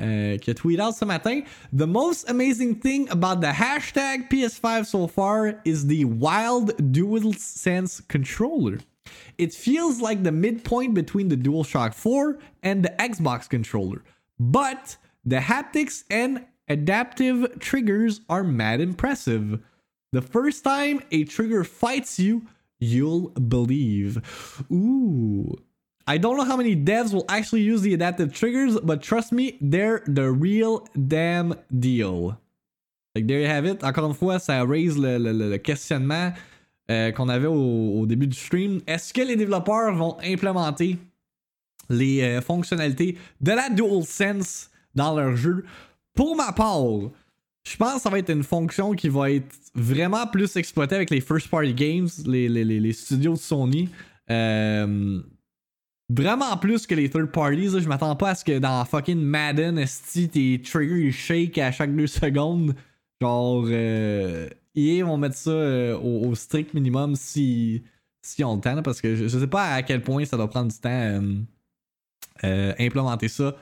[0.00, 1.42] euh, qui a tweeté out ce matin.
[1.72, 8.78] The most amazing thing about the hashtag PS5 so far is the wild DualSense controller.
[9.38, 14.02] It feels like the midpoint between the DualShock 4 and the Xbox controller.
[14.38, 19.60] But the haptics and adaptive triggers are mad impressive.
[20.12, 22.46] The first time a trigger fights you,
[22.78, 24.20] you'll believe.
[24.70, 25.56] Ooh.
[26.06, 29.56] I don't know how many devs will actually use the adaptive triggers, but trust me,
[29.60, 32.36] they're the real damn deal.
[33.14, 33.82] Like, there you have it.
[33.82, 36.32] Encore une fois, ça raise le, le- le- questionnement
[36.90, 38.80] euh, qu'on avait au, début du stream.
[38.86, 40.98] Est-ce que les développeurs vont implémenter
[41.88, 45.64] les euh, fonctionnalités de la DualSense dans leur jeu?
[46.14, 46.82] Pour ma part,
[47.66, 51.08] je pense que ça va être une fonction qui va être vraiment plus exploitée avec
[51.10, 53.88] les first party games, les, les- les- les studios de Sony.
[54.30, 55.20] Euh,
[56.10, 57.80] vraiment plus que les third parties.
[57.80, 61.72] Je m'attends pas à ce que dans fucking Madden, esti, tes triggers ils shake à
[61.72, 62.74] chaque deux secondes.
[63.20, 67.82] Genre, euh, EA vont mettre ça euh, au, strict minimum si,
[68.22, 70.70] si on le temps, parce que je, sais pas à quel point ça doit prendre
[70.72, 71.20] du temps euh,
[72.42, 73.56] euh, implémenter ça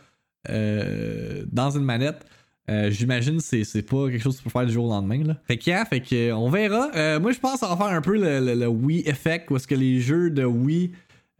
[0.48, 2.24] euh, dans une manette.
[2.70, 5.22] Euh, J'imagine que c'est pas quelque chose que tu peux faire du jour au lendemain.
[5.24, 5.36] Là.
[5.46, 6.90] Fait que, yeah, fait que, euh, on verra.
[6.94, 9.66] Euh, moi, je pense va faire un peu le, le- le Wii Effect, où est-ce
[9.66, 10.92] que les jeux de Wii,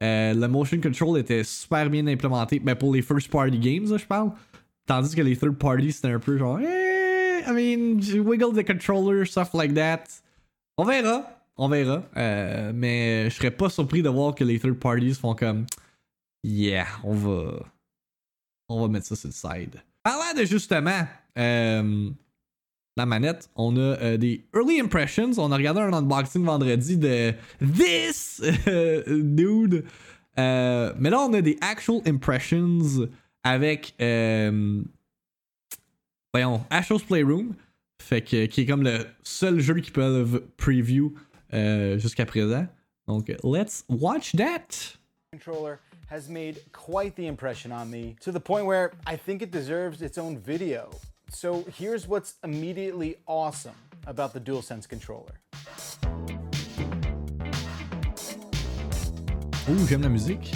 [0.03, 2.59] euh, le motion control était super bien implémenté.
[2.59, 4.33] Ben, pour les first party games, je parle.
[4.87, 9.25] Tandis que les third party, c'était un peu genre, eh, I mean, wiggle the controller,
[9.25, 10.05] stuff like that.
[10.77, 11.23] On verra.
[11.57, 12.03] On verra.
[12.17, 15.67] Euh, mais je serais pas surpris de voir que les third parties font comme,
[16.43, 17.65] yeah, on va,
[18.69, 19.83] on va mettre ça sur le side.
[20.03, 21.07] Parlant de justement,
[21.39, 22.11] euh,
[22.97, 25.39] la manette, on a euh, des early impressions.
[25.39, 28.41] On a regardé un unboxing vendredi de this
[29.07, 29.85] dude.
[30.39, 33.09] Euh, mais là, on a des actual impressions
[33.45, 34.83] avec, euh,
[36.33, 37.55] voyons, Astro's Playroom.
[38.01, 41.15] Fait que, qui est comme le seul jeu qu'ils peuvent preview
[41.55, 42.67] euh, jusqu'à présent.
[43.07, 44.97] Donc, let's watch that.
[45.33, 45.79] controller
[46.11, 50.03] has made quite the impression on me to the point where I think it deserves
[50.03, 50.91] its own video.
[51.35, 53.75] So here's what's immediately awesome
[54.07, 55.33] about the DualSense controller.
[59.67, 60.53] Ouh, j'aime la musique.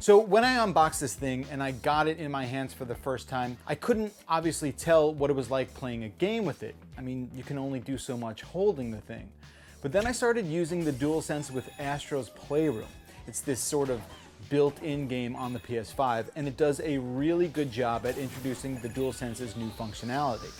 [0.00, 2.96] So when I unboxed this thing and I got it in my hands for the
[2.96, 6.74] first time, I couldn't obviously tell what it was like playing a game with it.
[6.98, 9.28] I mean, you can only do so much holding the thing.
[9.82, 12.88] But then I started using the DualSense with Astro's Playroom.
[13.28, 14.00] It's this sort of
[14.52, 18.88] built-in game on the PS5, and it does a really good job at introducing the
[18.90, 20.52] DualSense's new functionality.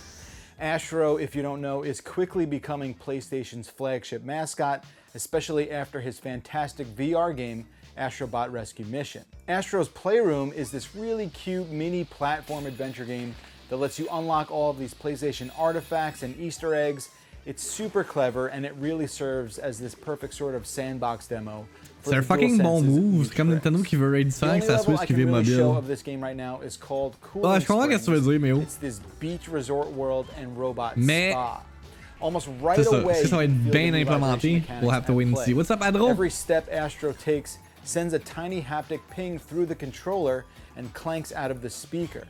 [0.58, 6.86] Astro, if you don't know, is quickly becoming PlayStation's flagship mascot, especially after his fantastic
[6.96, 7.66] VR game,
[7.98, 9.26] Astrobot Rescue Mission.
[9.46, 13.34] Astro's Playroom is this really cute mini platform adventure game
[13.68, 17.10] that lets you unlock all of these PlayStation artifacts and Easter eggs.
[17.44, 21.66] It's super clever and it really serves as this perfect sort of sandbox demo.
[22.04, 23.26] C'est un fucking bon move.
[23.28, 23.50] C'est comme.
[23.50, 25.60] Nintendo qui veut raid The ça only que ça level Switch qui really mobile.
[25.76, 28.40] of this game right now is called Ouais, je comprends qu'est-ce que tu veux dire,
[28.40, 28.60] mais oh.
[28.60, 31.62] It's this beach resort world and robot Mais- spa.
[32.20, 33.02] Almost right C'est ça.
[33.02, 34.62] que ça va être bien implémenté?
[34.80, 35.54] We'll have to wait and see.
[35.54, 36.08] What's up, Adro?
[36.08, 40.44] Every step Astro takes sends a tiny haptic ping through the controller
[40.76, 42.24] and clanks out of the speaker.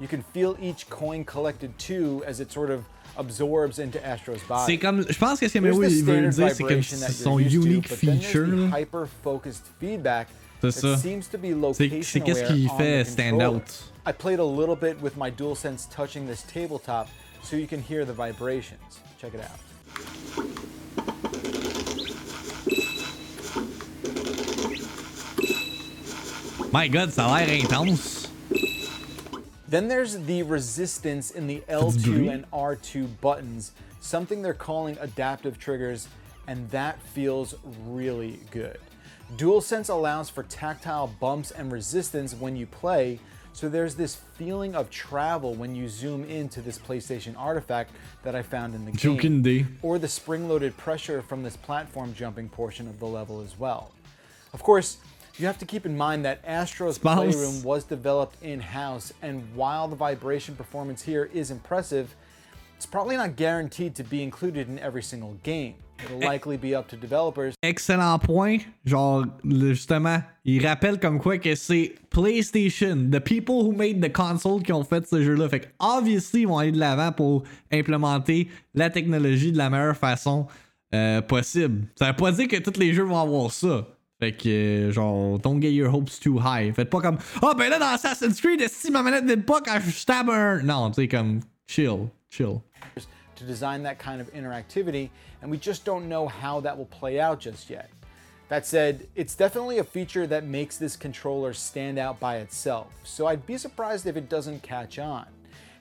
[0.00, 2.84] You can feel each coin collected too as it sort of
[3.16, 4.64] absorbs into Astro's body.
[4.66, 5.04] C'est comme.
[5.08, 7.06] Je pense que ce que There's Memory the il veut dire, c'est comme vibration that
[7.08, 8.46] c'est you're son to, unique there's feature.
[8.46, 8.78] the là.
[8.80, 10.28] hyper-focused feedback
[10.60, 10.96] C'est ça.
[11.30, 11.38] to
[11.74, 13.62] C'est qu'est-ce qui fait stand out.
[14.06, 17.08] I played a little bit with my DualSense touching this tabletop
[17.42, 19.00] so you can hear the vibrations.
[19.20, 20.64] Check it out.
[26.72, 28.23] My god, ça a l'air intense.
[29.66, 31.62] Then there's the resistance in the.
[31.68, 36.08] L2 and R2 buttons, something they're calling adaptive triggers,
[36.46, 37.54] and that feels
[37.86, 38.78] really good.
[39.36, 43.18] DualSense allows for tactile bumps and resistance when you play,
[43.54, 48.42] so there's this feeling of travel when you zoom into this PlayStation artifact that I
[48.42, 48.98] found in the game.
[49.80, 53.92] or the spring-loaded pressure from this platform jumping portion of the level as well.
[54.52, 54.98] Of course,
[55.38, 57.34] you have to keep in mind that Astro's Spouse.
[57.34, 62.14] Playroom was developed in-house, and while the vibration performance here is impressive,
[62.76, 65.74] it's probably not guaranteed to be included in every single game.
[66.04, 68.62] It'll likely be up to developers Excellent point.
[68.84, 74.60] Genre, justement, il rappelle comme quoi que c'est PlayStation, the people who made the console
[74.60, 75.48] qui ont fait ce jeu-là.
[75.48, 79.96] Fait que, obviously, ils vont aller de l'avant pour implémenter la technologie de la meilleure
[79.96, 80.46] façon
[80.94, 81.86] euh, possible.
[81.96, 83.86] Ça veut pas dire que tous les jeux vont avoir ça.
[84.20, 86.72] Fait que, genre, don't get your hopes too high.
[86.72, 89.80] Faites pas comme, ah ben là, dans Assassin's Creed, si ma manette n'est pas quand
[89.80, 90.62] je stab un.
[90.62, 92.62] Non, tu sais, comme, chill, chill.
[93.36, 95.10] to design that kind of interactivity,
[95.42, 97.90] and we just don't know how that will play out just yet.
[98.48, 103.26] That said, it's definitely a feature that makes this controller stand out by itself, so
[103.26, 105.26] I'd be surprised if it doesn't catch on.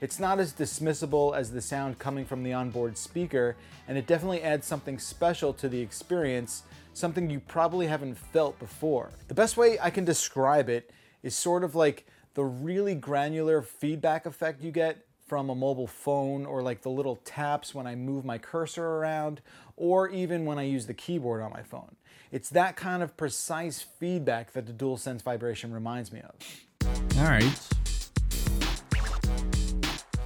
[0.02, 3.56] It's not as dismissible as the sound coming from the onboard speaker,
[3.88, 6.64] and it definitely adds something special to the experience,
[6.94, 9.12] something you probably haven't felt before.
[9.28, 14.26] The best way I can describe it is sort of like the really granular feedback
[14.26, 18.26] effect you get from a mobile phone or like the little taps when I move
[18.26, 19.42] my cursor around
[19.76, 21.96] or even when I use the keyboard on my phone.
[22.32, 27.18] It's that kind of precise feedback that the DualSense vibration reminds me of.
[27.18, 27.70] Alright.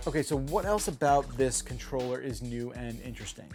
[0.08, 3.52] Okay, so what else about this controller is new and interesting?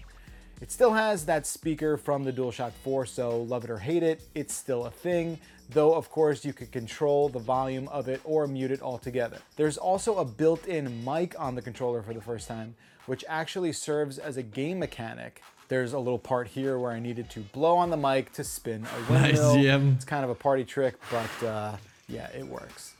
[0.62, 4.22] It still has that speaker from the DualShock 4, so love it or hate it,
[4.36, 8.46] it's still a thing, though of course you could control the volume of it or
[8.46, 9.38] mute it altogether.
[9.56, 14.18] There's also a built-in mic on the controller for the first time, which actually serves
[14.18, 15.42] as a game mechanic.
[15.66, 18.86] There's a little part here where I needed to blow on the mic to spin
[18.86, 19.56] a Nice, windmill.
[19.56, 19.96] GM.
[19.96, 21.76] It's kind of a party trick, but uh,
[22.08, 22.94] yeah, it works.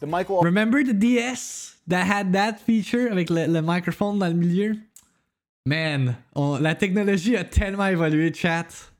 [0.00, 4.28] The mic will Remember the DS that had that feature avec le, le microphone dans
[4.28, 4.76] le milieu?
[5.66, 8.90] Man, on- la technologie a tellement évolué, chat.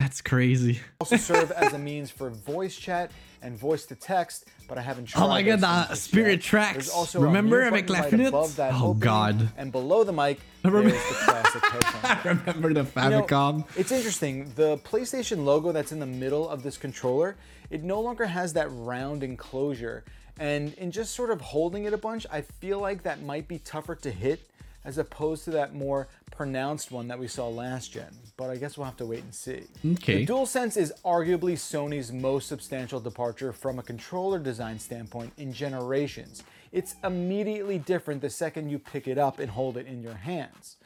[0.00, 0.80] That's crazy.
[1.00, 3.10] also serve as a means for voice chat
[3.42, 5.24] and voice to text, but I haven't tried.
[5.24, 6.40] Oh my God, the Spirit yet.
[6.42, 6.88] Tracks.
[6.88, 8.56] Also Remember avec la right flûte?
[8.56, 9.48] that Oh opening, God.
[9.56, 12.30] And below the mic, Remember- there's the classic headphone.
[12.46, 14.52] Remember the You know, it's interesting.
[14.54, 17.36] The PlayStation logo that's in the middle of this controller,
[17.68, 20.04] it no longer has that round enclosure,
[20.38, 23.58] And in just sort of holding it a bunch, I feel like that might be
[23.58, 24.48] tougher to hit
[24.84, 28.10] as opposed to that more pronounced one that we saw last gen.
[28.36, 29.62] But I guess we'll have to wait and see.
[29.84, 30.24] Okay.
[30.24, 36.44] The DualSense is arguably Sony's most substantial departure from a controller design standpoint in generations.
[36.70, 40.76] It's immediately different the second you pick it up and hold it in your hands.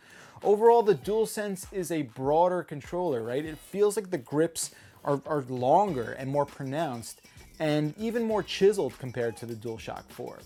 [0.42, 3.44] Overall, the DualSense is a broader controller, right?
[3.44, 4.72] It feels like the grips
[5.05, 7.20] are, are longer and more pronounced
[7.61, 10.38] and even more chiseled compared to the DualShock 4.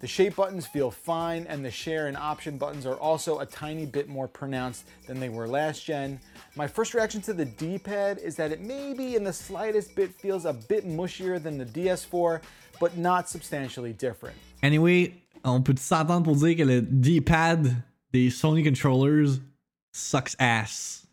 [0.00, 3.84] The shape buttons feel fine, and the share and option buttons are also a tiny
[3.84, 6.18] bit more pronounced than they were last gen.
[6.56, 10.46] My first reaction to the D-pad is that it maybe in the slightest bit feels
[10.46, 12.40] a bit mushier than the DS4,
[12.80, 14.36] but not substantially different.
[14.62, 15.12] Anyway,
[15.44, 19.40] on peut s'entendre pour dire que le D-pad des Sony controllers
[19.92, 21.06] sucks ass.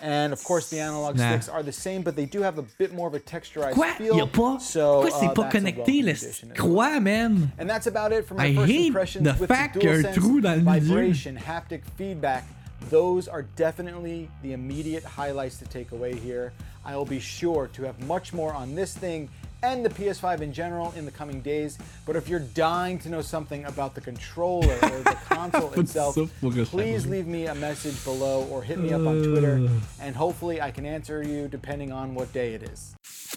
[0.00, 1.28] And of course, the analog Nah.
[1.28, 3.92] sticks are the same, but they do have a bit more of a texturized Quoi?
[3.92, 4.16] feel.
[4.16, 4.58] Y'a pas?
[4.58, 7.52] So, c'est uh, pas that's a connecté, le addition man?
[7.58, 9.90] And that's about it for my I first hate impressions the with fact the qu'il
[9.90, 10.62] y a DualSense.
[10.62, 12.44] vibration, haptic feedback.
[12.90, 16.52] Those are definitely the immediate highlights to take away here.
[16.84, 19.28] I will be sure to have much more on this thing
[19.62, 21.78] and the PS5 in general in the coming days.
[22.06, 26.28] But if you're dying to know something about the controller or the console itself, ça
[26.40, 29.68] pour que je please leave me a message below or hit me up on Twitter,
[30.00, 32.94] and hopefully I can answer you depending on what day it is.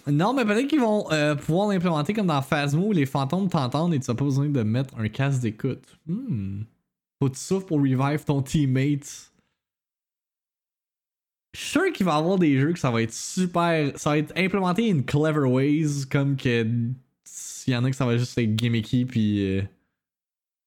[0.08, 3.94] Non, mais peut-être qu'ils vont euh, pouvoir l'implémenter comme dans Phasmo où les fantômes t'entendent
[3.94, 5.84] et tu n'as pas besoin de mettre un casque d'écoute.
[6.06, 6.62] Hmm.
[7.20, 9.32] Faut de souffle pour revive ton teammate.
[11.56, 13.92] Je suis sûr qu'il va y avoir des jeux que ça va être super.
[13.98, 16.68] Ça va être implémenté in clever ways, comme que.
[17.24, 19.58] S'il y en a que ça va juste être gimmicky puis.
[19.60, 19.62] euh,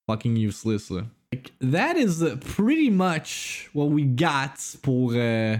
[0.08, 1.02] fucking useless, là.
[1.32, 2.24] Like, That is
[2.56, 5.12] pretty much what we got pour.
[5.12, 5.56] euh,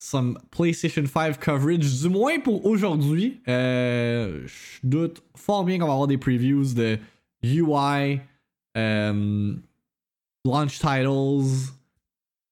[0.00, 3.40] some PlayStation 5 coverage, du moins pour aujourd'hui.
[3.48, 6.98] Euh, je doute fort bien qu'on va avoir des previews de
[7.42, 8.20] UI,
[8.76, 9.60] um,
[10.44, 11.72] launch titles,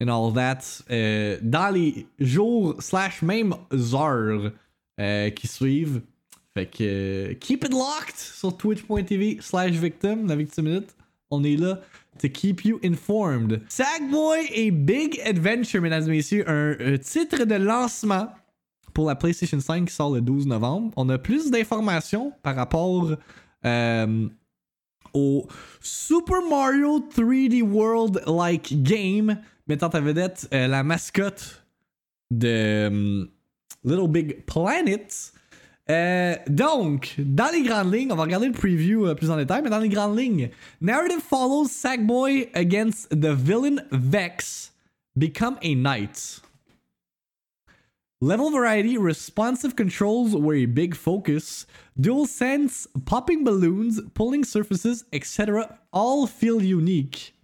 [0.00, 3.54] and all that euh, dans les jours slash même
[3.94, 4.52] heures
[5.00, 6.02] euh, qui suivent.
[6.54, 6.84] Fait que
[7.30, 10.94] euh, keep it locked sur twitch.tv slash victim, la victime minute.
[11.30, 11.80] On est là
[12.18, 13.60] to keep you informed.
[13.68, 18.28] Sackboy a Big Adventure, mesdames et messieurs, un, titre de lancement
[18.94, 20.92] pour la PlayStation 5 qui sort le 12 novembre.
[20.96, 23.16] On a plus d'informations par rapport
[25.12, 25.48] au
[25.82, 31.64] Super Mario 3D World-like game mettant à vedette euh, la mascotte
[32.30, 33.24] de euh,
[33.84, 35.32] Little Big Planet.
[35.88, 39.70] Euh, donc, dans les grandes lignes, on va regarder le preview plus en détail, mais
[39.70, 40.50] dans les grandes lignes,
[40.80, 44.72] narrative follows Sackboy against the villain Vex,
[45.16, 46.40] become a knight.
[48.22, 51.66] Level variety, responsive controls were a big focus.
[52.00, 55.78] Dual sense, popping balloons, pulling surfaces, etc.
[55.92, 57.34] all feel unique.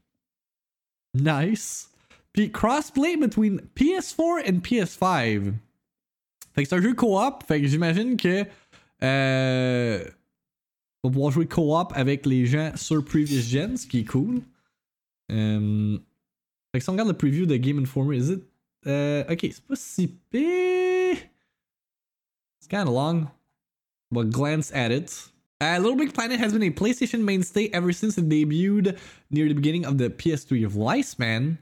[1.12, 1.91] Nice.
[2.32, 5.52] Puis crossplay between PS4 and PS5.
[6.54, 8.44] Fait que c'est un jeu co-op, fait que j'imagine que
[9.02, 10.04] euh,
[11.02, 14.42] on va pouvoir jouer co-op avec les gens sur previous gen, ce qui est cool.
[15.30, 15.98] Euh,
[16.72, 18.42] fait que si on regarde le preview de Game Informer, is it
[18.86, 20.14] uh, ok, c'est pas si.
[22.60, 23.28] It's kind of long,
[24.10, 25.30] but glance at it.
[25.60, 28.98] Uh, Little Big Planet has been a PlayStation mainstay ever since it debuted
[29.30, 31.58] near the beginning of the PS3 of lifespan.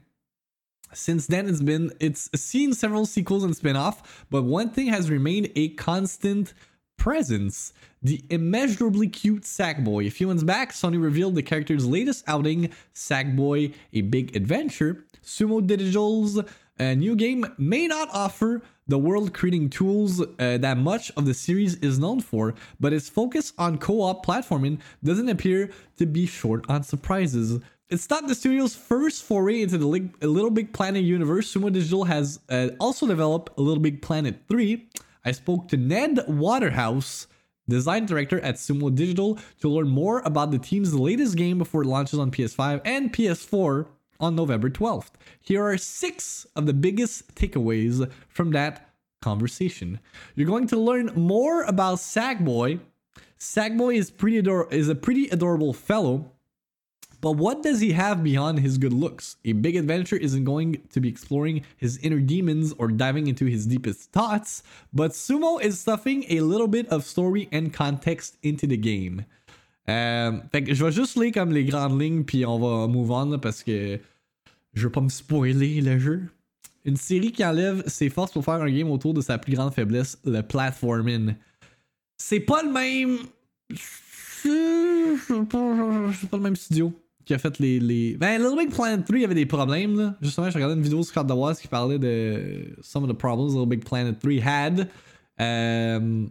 [0.93, 5.49] Since then, it's been it's seen several sequels and spin-off, but one thing has remained
[5.55, 6.53] a constant
[6.97, 10.07] presence: the immeasurably cute Sackboy.
[10.07, 15.05] A few months back, Sony revealed the character's latest outing, Sackboy: A Big Adventure.
[15.23, 16.39] Sumo Digital's
[16.79, 21.75] uh, new game may not offer the world-creating tools uh, that much of the series
[21.75, 26.83] is known for, but its focus on co-op platforming doesn't appear to be short on
[26.83, 27.59] surprises.
[27.91, 31.53] It's not the studio's first foray into the Little Big Planet universe.
[31.53, 34.87] Sumo Digital has uh, also developed Little Big Planet 3.
[35.25, 37.27] I spoke to Ned Waterhouse,
[37.67, 41.87] design director at Sumo Digital, to learn more about the team's latest game before it
[41.87, 43.87] launches on PS5 and PS4
[44.21, 45.09] on November 12th.
[45.41, 48.89] Here are six of the biggest takeaways from that
[49.21, 49.99] conversation.
[50.35, 52.79] You're going to learn more about Sackboy.
[53.37, 56.31] Sackboy is pretty ador- is a pretty adorable fellow.
[57.21, 59.37] But what does he have beyond his good looks?
[59.45, 63.67] A big adventure isn't going to be exploring his inner demons or diving into his
[63.67, 68.77] deepest thoughts, but Sumo is stuffing a little bit of story and context into the
[68.77, 69.23] game.
[69.87, 73.11] Euh, fait que je vais juste lire comme les grandes lignes, puis on va move
[73.11, 73.99] on là, parce que
[74.73, 76.23] je veux pas me spoiler le jeu.
[76.85, 79.73] Une série qui enlève ses forces pour faire un game autour de sa plus grande
[79.73, 81.35] faiblesse, le platforming.
[82.17, 83.19] C'est pas le même
[84.43, 86.91] c'est pas le même studio
[87.31, 87.79] qui a fait les.
[87.79, 88.17] les...
[88.17, 90.15] Ben, Little Big Planet 3 avait des problèmes, là.
[90.21, 91.27] Justement, j'ai regardé une vidéo de Scott
[91.61, 94.89] qui parlait de some of the problems Little Big Planet 3 had.
[95.39, 96.27] Euh...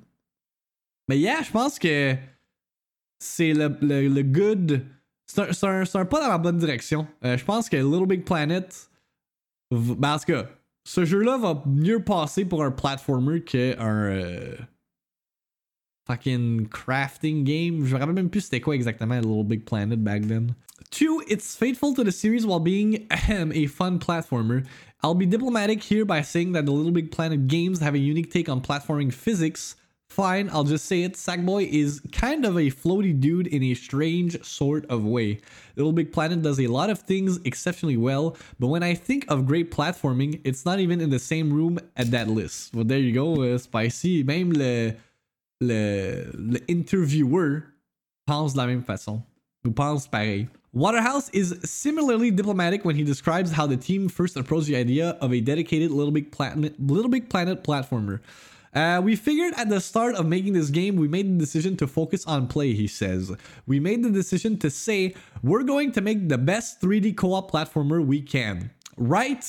[1.09, 2.15] Mais yeah, je pense que
[3.19, 4.85] c'est le, le, le good.
[5.27, 7.07] C'est un, un, un pas dans la bonne direction.
[7.25, 8.91] Euh, je pense que Little Big Planet.
[9.71, 10.49] Ben, en tout cas,
[10.85, 13.75] ce jeu-là va mieux passer pour un platformer qu'un.
[13.81, 14.55] euh,
[16.11, 17.87] fucking crafting game.
[17.87, 20.55] Je me rappelle même plus c'était quoi exactement Little Big Planet back then.
[20.91, 24.67] Two, it's faithful to the series while being a fun platformer.
[25.03, 28.33] I'll be diplomatic here by saying that the Little Big Planet games have a unique
[28.33, 29.77] take on platforming physics.
[30.09, 31.15] Fine, I'll just say it.
[31.15, 35.39] Sackboy is kind of a floaty dude in a strange sort of way.
[35.77, 39.47] Little Big Planet does a lot of things exceptionally well, but when I think of
[39.47, 42.75] great platforming, it's not even in the same room at that list.
[42.75, 44.25] Well, there you go, uh, Spicy.
[44.25, 44.97] Même le,
[45.61, 47.63] le, le interviewer
[48.27, 49.23] pense de la même façon.
[49.65, 50.49] Ou pense pareil.
[50.73, 55.33] Waterhouse is similarly diplomatic when he describes how the team first approached the idea of
[55.33, 58.21] a dedicated Little Big Planet, Little Big Planet platformer.
[58.73, 61.89] Uh, we figured at the start of making this game, we made the decision to
[61.89, 63.33] focus on play, he says.
[63.67, 67.51] We made the decision to say, we're going to make the best 3D co op
[67.51, 68.71] platformer we can.
[68.97, 69.45] Right?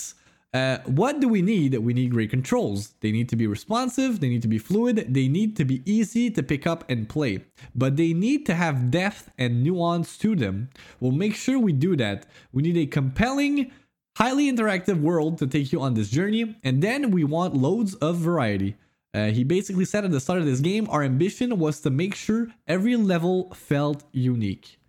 [0.54, 1.78] Uh, what do we need?
[1.78, 2.94] We need great controls.
[3.00, 6.30] They need to be responsive, they need to be fluid, they need to be easy
[6.32, 7.46] to pick up and play.
[7.74, 10.70] But they need to have depth and nuance to them.
[11.00, 12.26] We'll make sure we do that.
[12.52, 13.72] We need a compelling,
[14.18, 18.18] highly interactive world to take you on this journey, and then we want loads of
[18.18, 18.76] variety.
[19.14, 22.16] Uh, he basically said at the start of this game, our ambition was to make
[22.16, 24.80] sure every level felt unique.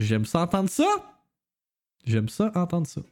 [0.00, 1.02] J'aime ça entendre ça.
[2.04, 3.02] J'aime ça entendre ça.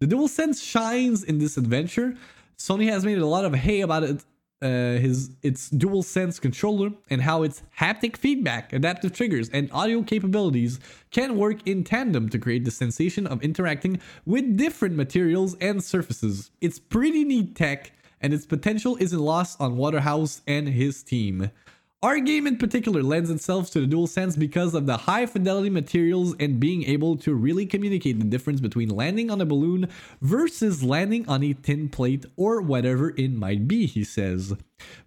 [0.00, 2.16] The DualSense shines in this adventure.
[2.56, 4.24] Sony has made a lot of hay about it,
[4.62, 10.80] uh, his its DualSense controller and how its haptic feedback, adaptive triggers, and audio capabilities
[11.10, 16.50] can work in tandem to create the sensation of interacting with different materials and surfaces.
[16.62, 17.92] It's pretty neat tech,
[18.22, 21.50] and its potential isn't lost on Waterhouse and his team.
[22.02, 26.34] Our game in particular lends itself to the DualSense because of the high fidelity materials
[26.40, 29.86] and being able to really communicate the difference between landing on a balloon
[30.22, 34.54] versus landing on a tin plate or whatever it might be, he says.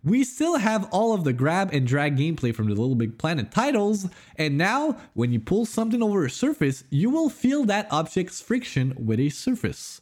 [0.03, 3.49] We still have all of the grab and drag gameplay from the Little Big Planet
[3.49, 8.39] titles, and now when you pull something over a surface, you will feel that object's
[8.39, 9.99] friction with a surface.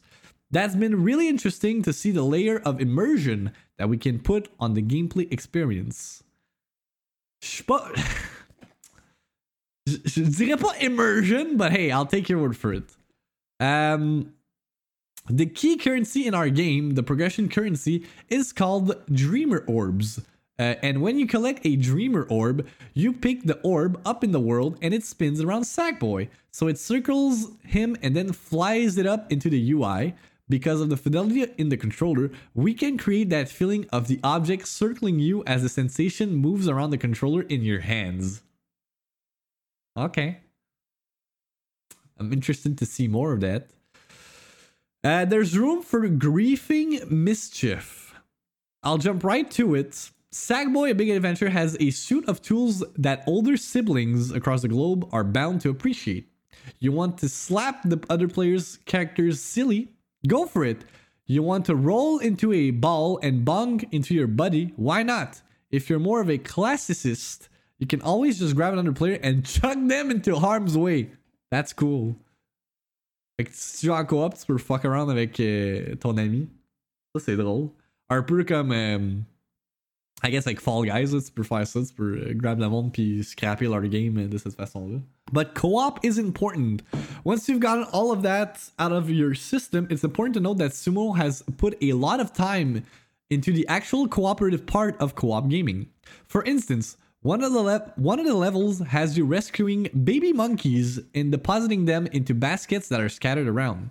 [0.50, 4.74] That's been really interesting to see the layer of immersion that we can put on
[4.74, 6.22] the gameplay experience.
[7.42, 7.92] Je suis pas.
[9.86, 12.84] je, dirais pas immersion, but hey, I'll take your word for it.
[13.60, 14.32] Um,
[15.28, 20.20] the key currency in our game, the progression currency, is called Dreamer Orbs.
[20.58, 24.40] Uh, and when you collect a Dreamer Orb, you pick the orb up in the
[24.40, 26.28] world and it spins around Sackboy.
[26.50, 30.14] So it circles him and then flies it up into the UI.
[30.52, 34.68] Because of the fidelity in the controller, we can create that feeling of the object
[34.68, 38.42] circling you as the sensation moves around the controller in your hands.
[39.96, 40.40] Okay.
[42.18, 43.70] I'm interested to see more of that.
[45.02, 48.14] Uh, there's room for griefing mischief.
[48.82, 50.10] I'll jump right to it.
[50.34, 55.08] Sackboy A Big Adventure has a suite of tools that older siblings across the globe
[55.12, 56.28] are bound to appreciate.
[56.78, 59.94] You want to slap the other player's characters silly?
[60.26, 60.84] Go for it.
[61.26, 64.72] You want to roll into a ball and bung into your buddy?
[64.76, 65.40] Why not?
[65.70, 67.48] If you're more of a classicist,
[67.78, 71.10] you can always just grab another player and chuck them into harm's way.
[71.50, 72.16] That's cool.
[73.38, 76.48] Fait que si tu en coop, tu peux fuck around avec euh, ton ami.
[77.14, 77.70] Ça, c'est drôle.
[78.10, 79.14] Un peu comme, euh,
[80.24, 82.92] I guess, like Fall Guys, là, tu peux faire ça, tu peux grab le monde
[82.92, 85.00] puis scraper leur game euh, de cette façon-là.
[85.32, 86.82] But co-op is important.
[87.24, 90.72] Once you've gotten all of that out of your system, it's important to note that
[90.72, 92.82] Sumo has put a lot of time
[93.30, 95.88] into the actual cooperative part of co-op gaming.
[96.28, 101.00] For instance, one of the le- one of the levels has you rescuing baby monkeys
[101.14, 103.90] and depositing them into baskets that are scattered around.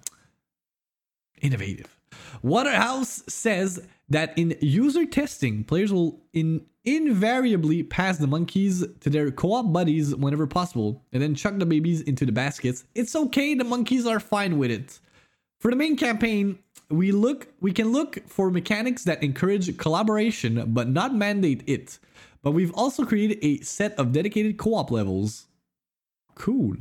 [1.42, 2.01] Innovative.
[2.42, 9.30] Waterhouse says that in user testing, players will in invariably pass the monkeys to their
[9.30, 12.86] co-op buddies whenever possible, and then chuck the babies into the baskets.
[12.96, 15.00] It's okay, the monkeys are fine with it.
[15.60, 16.58] For the main campaign,
[16.90, 22.00] we look we can look for mechanics that encourage collaboration but not mandate it.
[22.42, 25.46] But we've also created a set of dedicated co-op levels.
[26.34, 26.78] Cool.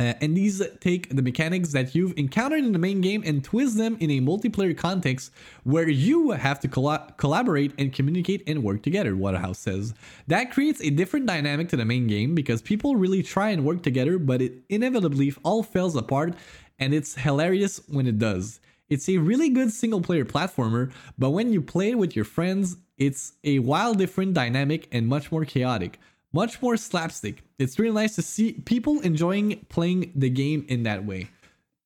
[0.00, 3.76] Uh, and these take the mechanics that you've encountered in the main game and twist
[3.76, 5.30] them in a multiplayer context
[5.64, 9.92] where you have to colla- collaborate and communicate and work together, Waterhouse says.
[10.28, 13.82] That creates a different dynamic to the main game because people really try and work
[13.82, 16.34] together, but it inevitably all falls apart,
[16.78, 18.60] and it's hilarious when it does.
[18.88, 23.32] It's a really good single player platformer, but when you play with your friends, it's
[23.44, 25.98] a wild different dynamic and much more chaotic
[26.32, 27.42] much more slapstick.
[27.58, 31.28] It's really nice to see people enjoying playing the game in that way.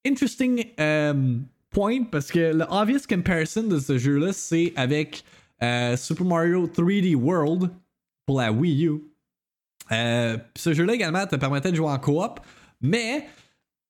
[0.04, 5.24] Interesting um, point parce que le obvious comparison de ce jeu-là, c'est avec
[5.62, 7.70] euh, Super Mario 3D World
[8.26, 9.02] pour la Wii U.
[9.92, 12.40] Euh, ce jeu-là également te permettait de jouer en coop,
[12.80, 13.26] mais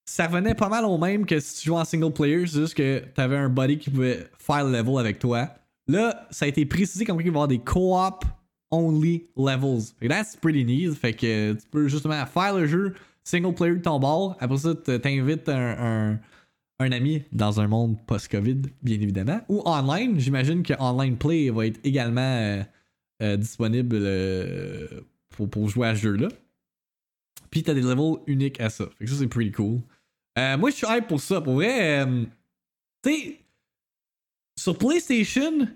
[0.04, 2.74] ça venait pas mal au même que si tu jouais en single player, c'est juste
[2.74, 5.48] que t'avais un buddy qui pouvait faire le level avec toi.
[5.88, 8.24] Là, ça a été précisé comme qu'il va y avoir des co-op
[8.70, 9.92] only levels.
[9.98, 10.94] Fait that's pretty neat.
[10.94, 12.94] Fait que tu peux justement faire le jeu
[13.26, 14.36] single player de ton bord.
[14.40, 16.18] Après ça, t'invites un,
[16.78, 19.40] un, ami dans un monde post-COVID, bien évidemment.
[19.48, 20.18] Ou online.
[20.18, 22.62] J'imagine que online play va être également euh,
[23.22, 25.00] euh, disponible euh,
[25.30, 26.28] pour, pour jouer à ce jeu-là.
[27.50, 28.86] Puis t'as des levels uniques à ça.
[28.98, 29.80] Fait que ça, c'est pretty cool.
[30.36, 31.40] Moi, je suis hype pour ça.
[31.40, 32.06] Pour vrai,
[33.02, 33.40] tu sais,
[34.58, 35.66] sur PlayStation,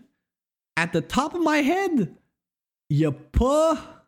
[0.77, 2.13] at the top of my head,
[2.91, 4.05] y a pas.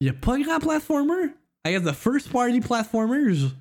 [0.00, 1.34] Y a pas grand platformer.
[1.64, 3.52] I guess the first party platformers.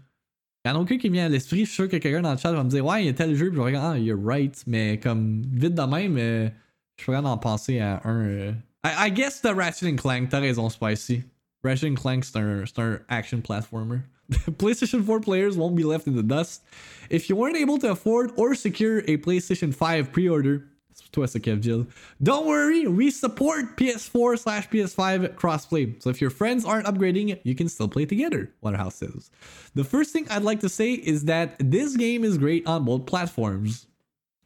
[0.66, 1.62] Y'en a aucun qui me vient à l'esprit.
[1.62, 3.14] Je suis sûr que quelqu'un dans le chat va me dire Ouais, il y a
[3.14, 3.50] tel jeu.
[3.50, 4.64] Puis je vais ah, you're right.
[4.68, 6.50] Mais comme vite de même, euh,
[6.98, 8.26] je suis en penser à un.
[8.26, 8.52] Euh...
[8.84, 10.30] I, I, guess the Ratchet Clank.
[10.30, 11.24] T'as raison, Spicy.
[11.64, 14.00] Ratchet Clank, c'est un action platformer.
[14.58, 16.64] PlayStation 4 players won't be left in the dust.
[17.10, 20.66] If you weren't able to afford or secure a PlayStation 5 pre order,
[21.12, 21.88] toi ça Kev Jill.
[22.22, 26.02] Don't worry, we support PS4 slash PS5 crossplay.
[26.02, 29.30] So if your friends aren't upgrading, you can still play together, Waterhouse says.
[29.76, 33.06] The first thing I'd like to say is that this game is great on both
[33.06, 33.88] platforms.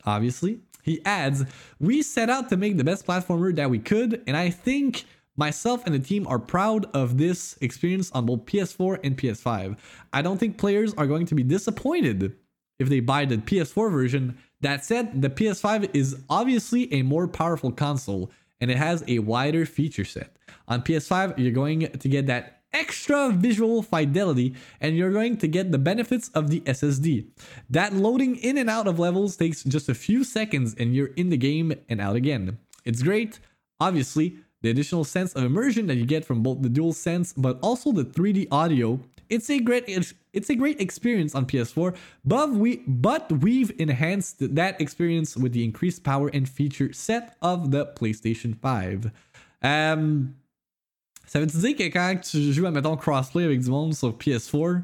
[0.05, 0.59] Obviously.
[0.83, 1.45] He adds,
[1.79, 5.05] we set out to make the best platformer that we could, and I think
[5.37, 9.77] myself and the team are proud of this experience on both PS4 and PS5.
[10.11, 12.35] I don't think players are going to be disappointed
[12.79, 17.71] if they buy the PS4 version that said, the PS5 is obviously a more powerful
[17.71, 20.35] console and it has a wider feature set.
[20.67, 25.71] On PS5, you're going to get that extra visual fidelity and you're going to get
[25.71, 27.27] the benefits of the SSD.
[27.69, 31.29] That loading in and out of levels takes just a few seconds and you're in
[31.29, 32.59] the game and out again.
[32.85, 33.39] It's great,
[33.79, 37.59] obviously, the additional sense of immersion that you get from both the dual sense but
[37.61, 38.99] also the 3D audio
[39.31, 44.79] it's a great it's a great experience on PS4, but we but we've enhanced that
[44.79, 49.09] experience with the increased power and feature set of the PlayStation 5.
[49.63, 50.35] Um,
[51.25, 54.83] ça veut dire que quand tu joues mettons crossplay avec du monde sur PS4,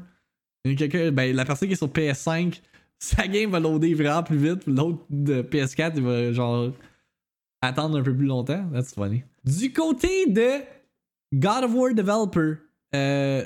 [1.12, 2.60] ben, la personne qui est sur PS5,
[2.98, 6.72] sa game va loader vraiment plus vite, l'autre de PS4 il va genre
[7.60, 8.64] attendre un peu plus longtemps.
[8.72, 9.24] That's funny.
[9.44, 10.62] Du côté de
[11.34, 12.67] God of War developer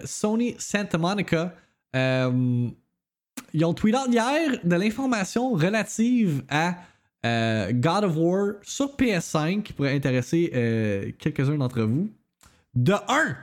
[0.04, 1.54] Sony Santa Monica,
[1.94, 2.68] euh,
[3.52, 6.76] ils ont tweeté hier de l'information relative à
[7.24, 12.10] euh, God of War sur PS5 qui pourrait intéresser quelques-uns d'entre vous.
[12.74, 13.36] De 1,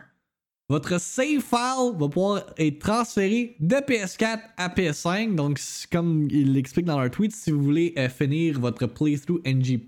[0.69, 5.35] votre save file va pouvoir être transféré de PS4 à PS5.
[5.35, 5.59] Donc,
[5.91, 9.79] comme il l'explique dans leur tweet, si vous voulez finir votre playthrough NG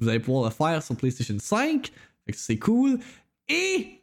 [0.00, 1.92] vous allez pouvoir le faire sur PlayStation 5.
[2.32, 2.98] C'est cool.
[3.48, 3.99] Et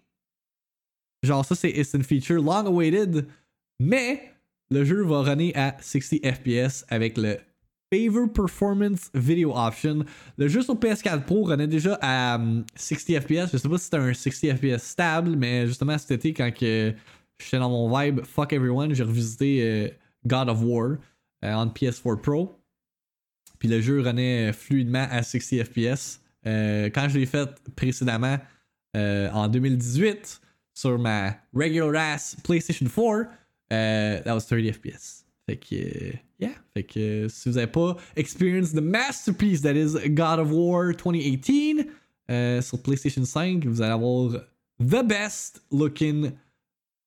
[1.24, 3.28] Genre, ça, c'est une feature long awaited,
[3.80, 4.32] mais
[4.70, 7.38] le jeu va runner à 60 FPS avec le
[7.92, 10.04] Favor Performance Video Option.
[10.38, 12.38] Le jeu sur PS4 Pro runait déjà à
[12.76, 13.52] 60 um, FPS.
[13.54, 16.96] Je sais pas si c'était un 60 FPS stable, mais justement cet été, quand j'étais
[17.54, 19.90] dans mon vibe Fuck Everyone, j'ai revisité euh,
[20.26, 20.98] God of War
[21.46, 22.60] euh, en PS4 Pro.
[23.58, 26.22] Puis le jeu runait fluidement à 60 FPS.
[26.46, 28.38] Euh, quand je l'ai fait précédemment
[28.96, 30.42] en 2018,
[30.78, 33.26] sur ma regular ass PlayStation 4,
[33.72, 35.24] uh, that was 30 FPS.
[35.48, 36.54] Fait que, yeah.
[36.76, 41.88] Fait que si vous n'avez pas experienced the masterpiece that is God of War 2018
[42.30, 44.44] uh, sur PlayStation 5, vous allez avoir
[44.80, 46.38] the best looking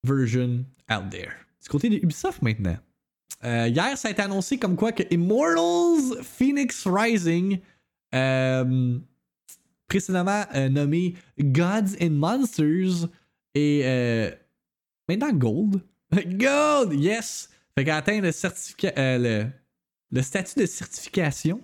[0.03, 1.37] version out there.
[1.63, 2.79] Du côté de Ubisoft maintenant.
[3.45, 7.61] Euh, hier, ça a été annoncé comme quoi que Immortals Phoenix Rising,
[8.15, 8.99] euh,
[9.87, 13.09] précédemment euh, nommé Gods and Monsters,
[13.55, 14.31] et euh,
[15.09, 15.81] maintenant Gold.
[16.13, 16.93] Gold!
[16.95, 17.49] Yes!
[17.75, 18.31] Fait qu'elle atteint le,
[18.99, 19.45] euh,
[20.11, 21.61] le, statut de certification.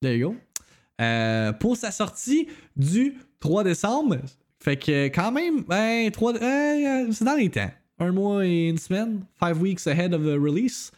[0.00, 0.36] There you go.
[1.00, 4.18] Euh, pour sa sortie du 3 décembre.
[4.60, 7.70] Fait que quand même, ben, 3, euh, c'est dans les temps.
[7.98, 10.92] un mois et une semaine, five weeks ahead of the release.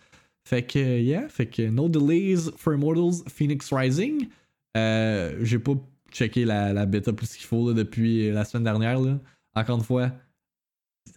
[0.47, 4.29] Fait que, yeah, fait que no delays for Immortals Phoenix Rising.
[4.75, 5.73] J'ai pas
[6.13, 9.01] checké la, la bêta plus qu'il faut depuis la semaine dernière.
[9.01, 9.19] Là.
[9.55, 10.11] Encore une fois.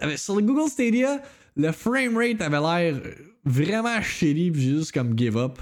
[0.01, 1.21] Euh, Sur le Google Stadia,
[1.55, 3.01] le framerate avait l'air
[3.45, 5.59] vraiment shitty, juste comme give up.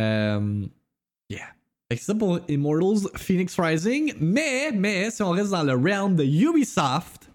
[0.00, 0.64] Euh,
[1.28, 1.46] yeah.
[1.90, 4.14] C'est ça pour Immortals Phoenix Rising.
[4.20, 7.30] Mais, mais, si on reste dans le realm de Ubisoft,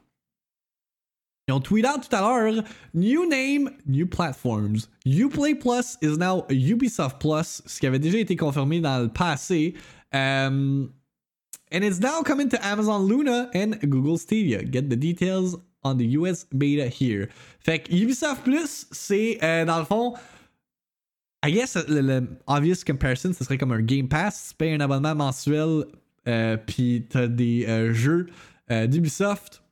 [1.48, 2.64] ils ont tweet out tout à l'heure
[2.94, 4.88] New name, new platforms.
[5.06, 9.74] Uplay Plus is now Ubisoft Plus, ce qui avait déjà été confirmé dans le passé.
[11.72, 14.64] And it's now coming to Amazon Luna and Google Stadia.
[14.64, 17.28] Get the details on the US beta here.
[17.60, 20.14] Fait que Ubisoft Plus, c'est euh, dans le fond.
[21.44, 24.50] I guess le, le obvious comparison, ce serait comme un Game Pass.
[24.50, 25.86] Tu payes un abonnement mensuel,
[26.28, 28.28] euh, puis t'as des euh, jeux
[28.70, 29.64] euh, d'Ubisoft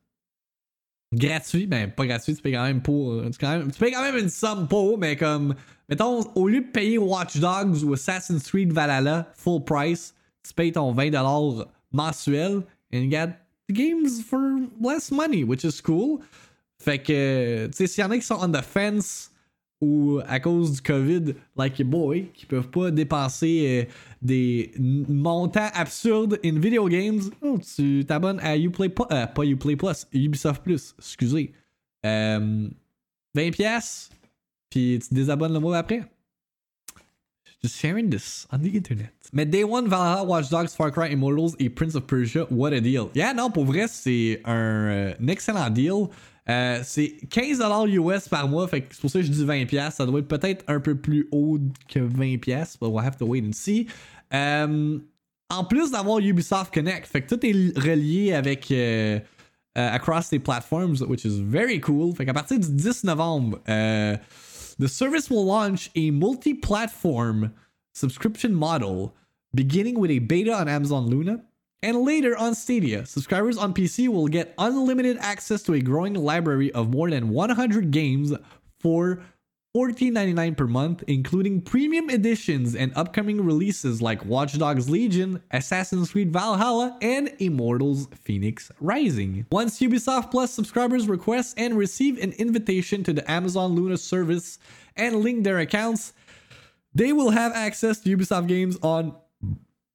[1.14, 1.68] gratuits.
[1.68, 3.22] Ben, pas gratuits, tu payes quand même pour.
[3.38, 5.54] Tu, même- tu payes quand même une somme pour, mais comme.
[5.90, 10.14] Mettons, au lieu de payer Watch Dogs ou Assassin's Creed Valhalla full price,
[10.48, 15.82] tu payes ton 20$ mensuel and you get the games for less money, which is
[15.82, 16.22] cool.
[16.82, 19.32] Fait que, tu sais, s'il y en a qui sont on the fence
[19.82, 25.70] ou à cause du COVID, like your boy, qui peuvent pas dépenser euh, des montants
[25.74, 30.96] absurdes in video games, oh, tu t'abonnes à Uplay euh, pas Uplay Plus, Ubisoft Plus,
[30.98, 31.54] excusez.
[32.06, 32.68] Euh,
[33.36, 34.10] 20 pièces,
[34.70, 36.04] puis tu désabonnes le mois après.
[37.62, 39.12] Just sharing this on the internet.
[39.34, 42.80] Mais Day One, Valhalla, Watch Dogs, Far Cry, Immortals et Prince of Persia, what a
[42.80, 43.10] deal.
[43.14, 46.08] Yeah, non, pour vrai, c'est un, euh, excellent deal.
[46.50, 49.92] Euh, c'est 15$ US par mois, fait que c'est pour ça que je dis 20$.
[49.92, 53.44] Ça doit être peut-être un peu plus haut que 20$, but we'll have to wait
[53.46, 53.88] and see.
[54.34, 54.98] Euh,
[55.50, 59.20] en plus d'avoir Ubisoft Connect, fait que tout est relié avec euh,
[59.76, 62.16] across les platforms, which is very cool.
[62.16, 63.60] Fait qu'à partir du 10 novembre,
[64.80, 67.54] the service will launch a multi-platform
[67.94, 69.14] subscription model
[69.54, 71.44] beginning with a beta on Amazon Luna
[71.84, 73.06] and later on Stadia.
[73.06, 77.92] Subscribers on PC will get unlimited access to a growing library of more than 100
[77.92, 78.34] games
[78.80, 79.22] for
[79.80, 86.34] $14.99 per month, including premium editions and upcoming releases like Watch Dogs Legion, Assassin's Creed
[86.34, 89.46] Valhalla, and Immortals Phoenix Rising.
[89.52, 94.60] Once Ubisoft Plus subscribers request and receive an invitation to the Amazon Luna service
[94.98, 96.12] and link their accounts,
[96.94, 99.16] they will have access to Ubisoft games on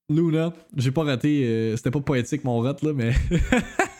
[0.08, 0.54] Luna.
[0.76, 3.12] J'ai pas raté, euh, c'était pas poétique mon rot là, mais.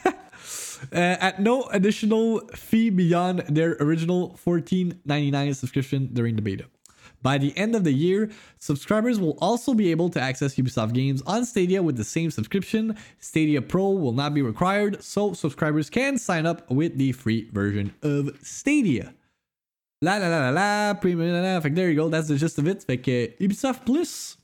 [0.92, 6.64] Uh, at no additional fee beyond their original $14.99 subscription during the beta.
[7.22, 11.22] By the end of the year, subscribers will also be able to access Ubisoft games
[11.22, 12.96] on Stadia with the same subscription.
[13.18, 17.94] Stadia Pro will not be required, so subscribers can sign up with the free version
[18.02, 19.14] of Stadia.
[20.02, 21.60] La la la la la, premium, la la.
[21.60, 22.82] Fait there you go, that's the gist of it.
[22.84, 24.36] Fait que Ubisoft Plus,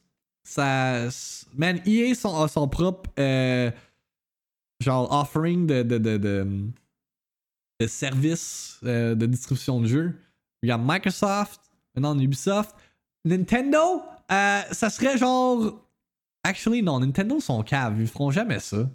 [0.43, 1.11] ça.
[1.55, 3.11] Man, EA sont, a son propre.
[3.19, 3.71] euh,
[4.81, 6.47] genre offering de, de, de, de,
[7.81, 10.15] de services euh, de distribution de jeux.
[10.63, 11.61] Microsoft,
[11.95, 12.75] maintenant Ubisoft.
[13.25, 14.03] Nintendo,
[14.33, 15.87] euh, ça serait genre.
[16.43, 18.89] Actually, non, Nintendo sont caves, ils feront jamais ça.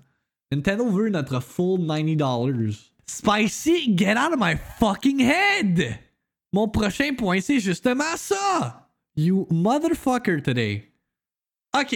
[0.51, 2.91] Nintendo veut notre full $90.
[3.07, 5.99] Spicy, get out of my fucking head!
[6.53, 8.89] Mon prochain point, c'est justement ça!
[9.15, 10.91] You motherfucker today.
[11.75, 11.95] Ok.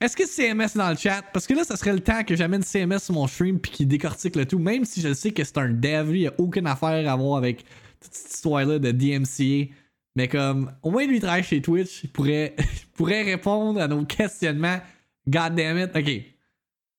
[0.00, 1.22] Est-ce que CMS est dans le chat?
[1.32, 3.88] Parce que là, ça serait le temps que j'amène CMS sur mon stream puis qu'il
[3.88, 6.66] décortique le tout, même si je sais que c'est un dev, il n'y a aucune
[6.66, 7.64] affaire à voir avec
[8.00, 9.72] toute cette histoire-là de DMCA.
[10.16, 13.88] Mais comme, au moins lui il travaille chez Twitch, il pourrait, il pourrait répondre à
[13.88, 14.80] nos questionnements.
[15.26, 15.90] God damn it.
[15.94, 16.22] Ok.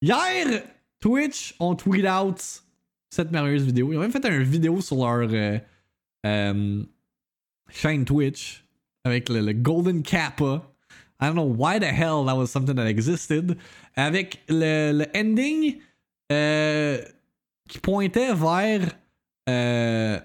[0.02, 0.64] Hier,
[1.00, 2.41] Twitch ont tweet out
[3.10, 3.91] cette merveilleuse vidéo.
[3.91, 5.58] Ils ont même fait une vidéo sur leur euh,
[6.26, 6.84] euh,
[7.70, 8.64] chaîne Twitch
[9.04, 10.64] avec le, le Golden Kappa.
[11.20, 13.57] I don't know why the hell that was something that existed.
[13.95, 15.80] Avec le, le ending
[16.32, 17.01] euh,
[17.68, 18.93] qui pointait vers
[19.49, 20.20] euh,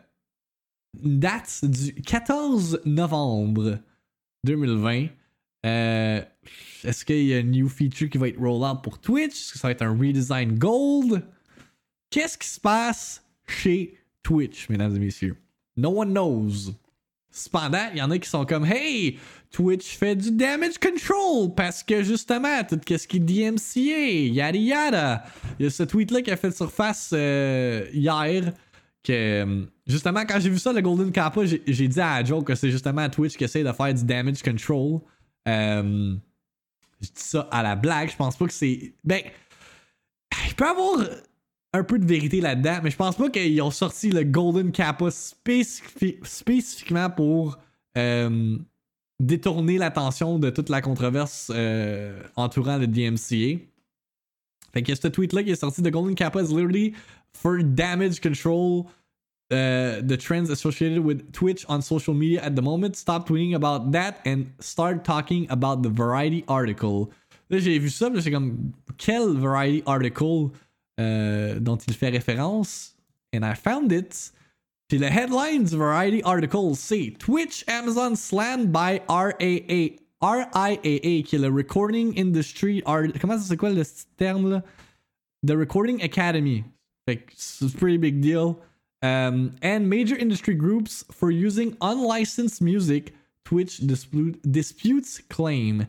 [1.03, 3.79] une date du 14 novembre
[4.45, 5.07] 2020.
[5.65, 6.23] Euh,
[6.85, 9.33] Est-ce qu'il y a un new feature qui va être roll out pour Twitch?
[9.33, 11.25] Est-ce que ça va être un redesign gold?
[12.11, 15.37] Qu'est-ce qui se passe chez Twitch, mesdames et messieurs?
[15.77, 16.75] No one knows.
[17.33, 19.19] Cependant, il y en a qui sont comme Hey,
[19.51, 25.25] Twitch fait du damage control parce que justement, tout ce qui est DMCA, yada yada.
[25.59, 28.53] Il y a ce tweet-là qui a fait surface euh, hier.
[29.03, 32.55] Que euh, justement, quand j'ai vu ça, le Golden Kappa, j'ai dit à Joe que
[32.55, 35.01] c'est justement Twitch qui essaie de faire du damage control.
[35.49, 36.15] Euh,
[37.01, 38.95] je dis ça à la blague, je pense pas que c'est.
[39.03, 39.23] Ben,
[40.47, 40.99] il peut avoir
[41.75, 45.07] un peu de vérité là-dedans, mais je pense pas qu'ils ont sorti le Golden Kappa
[45.11, 47.59] spécifi- spécifiquement pour
[47.97, 48.57] euh,
[49.21, 53.59] détourner l'attention de toute la controverse euh, entourant le DMCA.
[54.75, 56.95] Fait que ce tweet-là qui est sorti de Golden Kappa is literally
[57.33, 58.87] for damage control.
[59.51, 62.97] Uh, the trends associated with Twitch on social media at the moment.
[62.97, 67.11] Stop tweeting about that and start talking about the Variety article.
[67.51, 70.53] Là, j'ai vu ça, c'est comme quel Variety article
[71.01, 72.97] euh, dont il fait référence.
[73.35, 74.33] And I found it.
[74.89, 80.03] Puis le headline du Variety article, c'est Twitch Amazon slammed by RAA.
[80.23, 83.09] RIAA, qui est le Recording Industry Art.
[83.21, 83.83] Comment ça, c'est quoi le
[84.17, 84.63] terme là?
[85.45, 86.63] The Recording Academy.
[87.09, 88.55] Fait que c'est pretty big deal.
[89.03, 93.13] Um, and major industry groups for using unlicensed music,
[93.45, 95.89] Twitch dispute, disputes claim.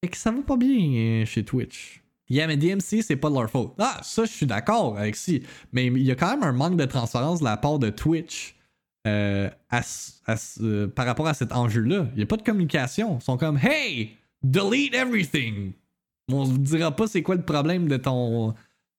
[0.00, 1.99] Fait que ça va pas bien chez Twitch.
[2.30, 3.74] Yeah, mais DMC, c'est pas de leur faute.
[3.78, 5.42] Ah, ça, je suis d'accord avec si.
[5.72, 8.54] Mais il y a quand même un manque de transparence de la part de Twitch
[9.06, 9.50] euh,
[10.60, 12.06] euh, par rapport à cet enjeu-là.
[12.12, 13.18] Il n'y a pas de communication.
[13.20, 15.72] Ils sont comme Hey, delete everything.
[16.32, 18.54] On ne dira pas c'est quoi le problème de ton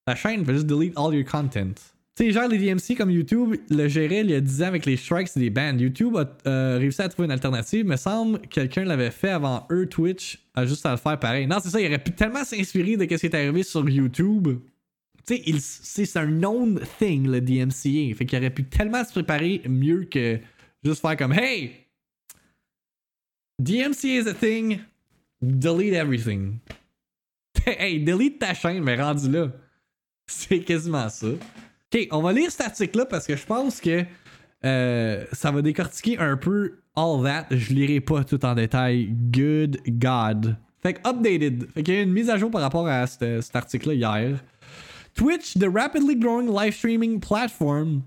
[0.05, 1.90] ta chaîne, fais juste delete all your content.
[2.17, 4.85] Tu sais, genre les DMC comme YouTube le gérait il y a 10 ans avec
[4.85, 5.77] les strikes et les bans.
[5.77, 7.85] YouTube a euh, réussi à trouver une alternative.
[7.85, 11.47] Me semble que quelqu'un l'avait fait avant eux, Twitch a juste à le faire pareil.
[11.47, 14.59] Non, c'est ça, il aurait pu tellement s'inspirer de ce qui est arrivé sur YouTube.
[15.25, 18.13] Tu sais, c'est un known thing, le DMCA.
[18.15, 20.39] Fait qu'il aurait pu tellement se préparer mieux que
[20.83, 21.71] juste faire comme Hey!
[23.57, 24.79] DMCA is a thing.
[25.41, 26.59] Delete everything.
[27.65, 29.51] hey, delete ta chaîne, mais rendu là.
[30.27, 31.27] C'est quasiment ça.
[31.93, 34.05] Ok, on va lire cet article-là parce que je pense que
[34.63, 37.47] euh, ça va décortiquer un peu all that.
[37.51, 39.07] Je lirai pas tout en détail.
[39.07, 40.55] Good God.
[40.81, 41.69] Fait que updated.
[41.73, 44.39] Fait qu'il y a une mise à jour par rapport à cet article-là hier.
[45.15, 48.03] Twitch, the rapidly growing live streaming platform,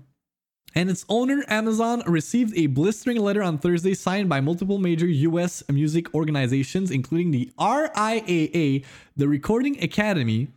[0.75, 5.63] and its owner Amazon received a blistering letter on Thursday signed by multiple major US
[5.69, 8.83] music organizations, including the RIAA,
[9.15, 10.47] the Recording Academy,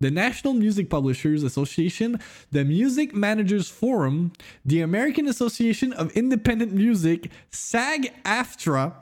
[0.00, 2.20] the National Music Publishers Association,
[2.52, 4.32] the Music Managers Forum,
[4.64, 8.94] the American Association of Independent Music, SAG AFTRA,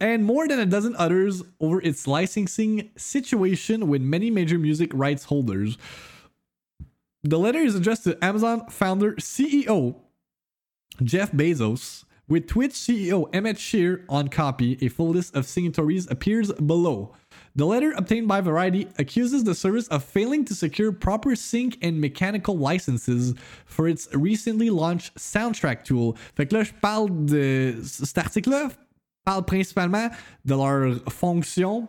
[0.00, 5.24] and more than a dozen others over its licensing situation with many major music rights
[5.24, 5.76] holders.
[7.22, 9.96] The letter is addressed to Amazon founder CEO
[11.02, 14.78] Jeff Bezos, with Twitch CEO Emmett Shear on copy.
[14.80, 17.14] A full list of signatories appears below.
[17.56, 21.92] The letter obtained by Variety accuses the service of failing to secure proper sync and
[22.00, 23.34] mechanical licenses
[23.64, 26.14] for its recently launched soundtrack tool.
[26.36, 27.76] Fait que là, je parle de.
[27.84, 28.70] Cet article-là
[29.24, 30.08] parle principalement
[30.44, 31.86] de leur fonction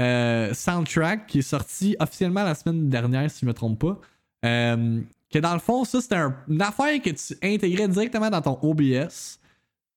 [0.00, 4.00] euh, soundtrack qui est sorti officiellement la semaine dernière, si je me trompe pas.
[4.46, 5.00] Euh,
[5.30, 8.58] que dans le fond, ça, c'était un- une affaire que tu intégrais directement dans ton
[8.62, 9.38] OBS.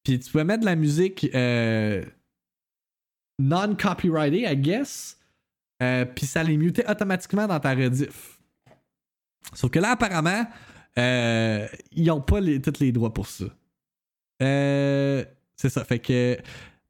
[0.03, 2.03] Puis tu pouvais mettre de la musique euh,
[3.39, 5.17] non-copyrighted, I guess.
[5.83, 8.39] Euh, puis ça les mutait automatiquement dans ta rediff.
[9.53, 10.45] Sauf que là, apparemment,
[10.97, 13.45] euh, ils ont pas les- tous les droits pour ça.
[14.41, 15.23] Euh,
[15.55, 15.83] c'est ça.
[15.83, 16.37] Fait que.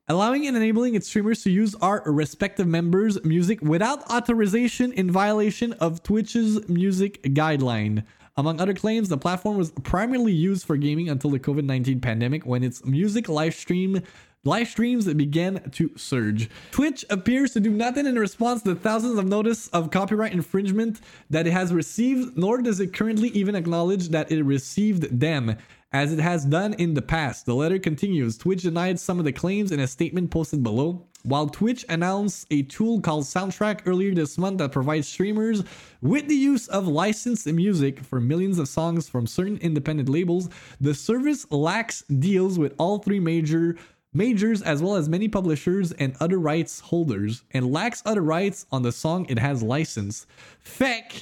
[0.08, 5.74] Allowing and enabling its streamers to use our respective members' music without authorization in violation
[5.80, 8.04] of Twitch's music guideline.
[8.38, 12.46] Among other claims, the platform was primarily used for gaming until the COVID 19 pandemic
[12.46, 14.02] when its music live stream
[14.46, 16.50] live streams began to surge.
[16.72, 21.02] Twitch appears to do nothing in response to the thousands of notice of copyright infringement
[21.30, 25.58] that it has received, nor does it currently even acknowledge that it received them,
[25.92, 27.46] as it has done in the past.
[27.46, 28.38] The letter continues.
[28.38, 31.06] Twitch denied some of the claims in a statement posted below.
[31.24, 35.64] While Twitch announced a tool called Soundtrack earlier this month that provides streamers
[36.04, 40.94] with the use of licensed music for millions of songs from certain independent labels, the
[40.94, 43.76] service lacks deals with all three major
[44.16, 48.82] majors as well as many publishers and other rights holders and lacks other rights on
[48.82, 50.26] the song it has licensed.
[50.60, 51.16] Fait que,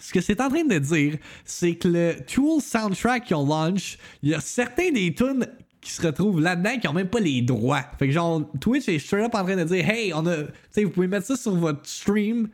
[0.00, 3.98] ce que c'est en train de dire, c'est que le tool soundtrack qu'ils ont launch,
[4.22, 5.46] il y a certains des tunes
[5.80, 7.84] qui se retrouvent là-dedans qui ont même pas les droits.
[7.98, 10.52] Fait que genre, Twitch est straight up en train de dire, hey, on a, tu
[10.70, 12.48] sais, vous pouvez mettre ça sur votre stream,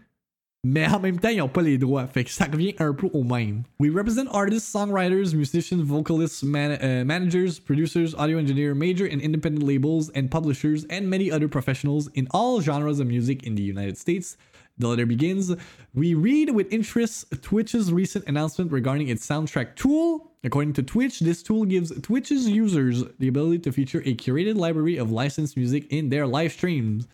[0.65, 2.07] mais en même temps, ils pas les droits.
[2.07, 3.65] Fait que ça revient un peu au même.
[3.81, 9.65] We represent artists, songwriters, musicians, vocalists, man- uh, managers, producers, audio engineer, major and independent
[9.65, 13.99] labels and publishers, and many other professionals in all genres of music in the United
[13.99, 14.37] States.
[14.79, 15.53] The letter begins
[15.95, 20.31] We read with interest Twitch's recent announcement regarding its soundtrack tool.
[20.45, 24.97] According to Twitch, this tool gives Twitch's users the ability to feature a curated library
[24.97, 27.07] of licensed music in their live streams.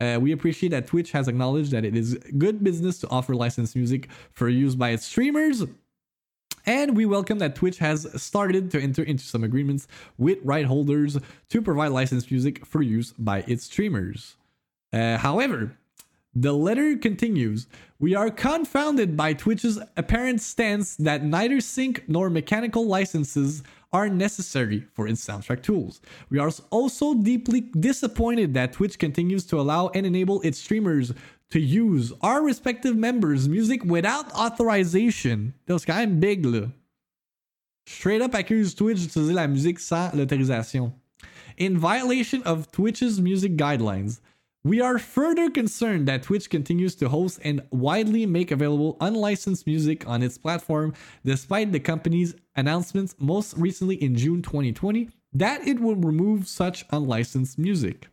[0.00, 3.76] Uh, we appreciate that Twitch has acknowledged that it is good business to offer licensed
[3.76, 5.64] music for use by its streamers.
[6.66, 9.86] And we welcome that Twitch has started to enter into some agreements
[10.18, 14.36] with right holders to provide licensed music for use by its streamers.
[14.92, 15.76] Uh, however,
[16.34, 17.66] the letter continues
[17.98, 24.84] We are confounded by Twitch's apparent stance that neither sync nor mechanical licenses are necessary
[24.94, 26.00] for its soundtrack tools.
[26.30, 31.12] We are also deeply disappointed that Twitch continues to allow and enable its streamers
[31.50, 35.54] to use our respective members' music without authorization.
[35.66, 36.70] Quand même big, là.
[37.86, 40.92] Straight up accuse Twitch d'utiliser la musique sans l'autorisation.
[41.58, 44.20] In violation of Twitch's music guidelines,
[44.62, 50.06] we are further concerned that Twitch continues to host and widely make available unlicensed music
[50.06, 50.92] on its platform,
[51.24, 57.58] despite the company's announcements most recently in June 2020 that it will remove such unlicensed
[57.58, 58.08] music.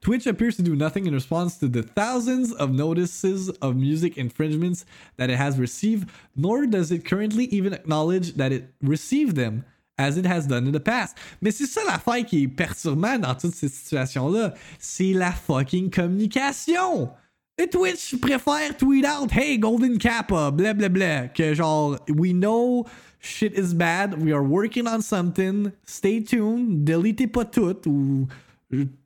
[0.00, 4.84] Twitch appears to do nothing in response to the thousands of notices of music infringements
[5.16, 9.64] that it has received, nor does it currently even acknowledge that it received them
[9.98, 11.16] as it has done in the past.
[11.40, 14.54] Mais c'est ça l'affaire qui est perturbante dans toutes ces situations-là.
[14.78, 17.10] C'est la fucking communication!
[17.58, 21.28] Et Twitch préfère tweet out Hey, Golden Kappa, blah blah blah.
[21.28, 22.84] Que genre, we know
[23.18, 28.26] shit is bad, we are working on something, stay tuned, déletez pas tout, ou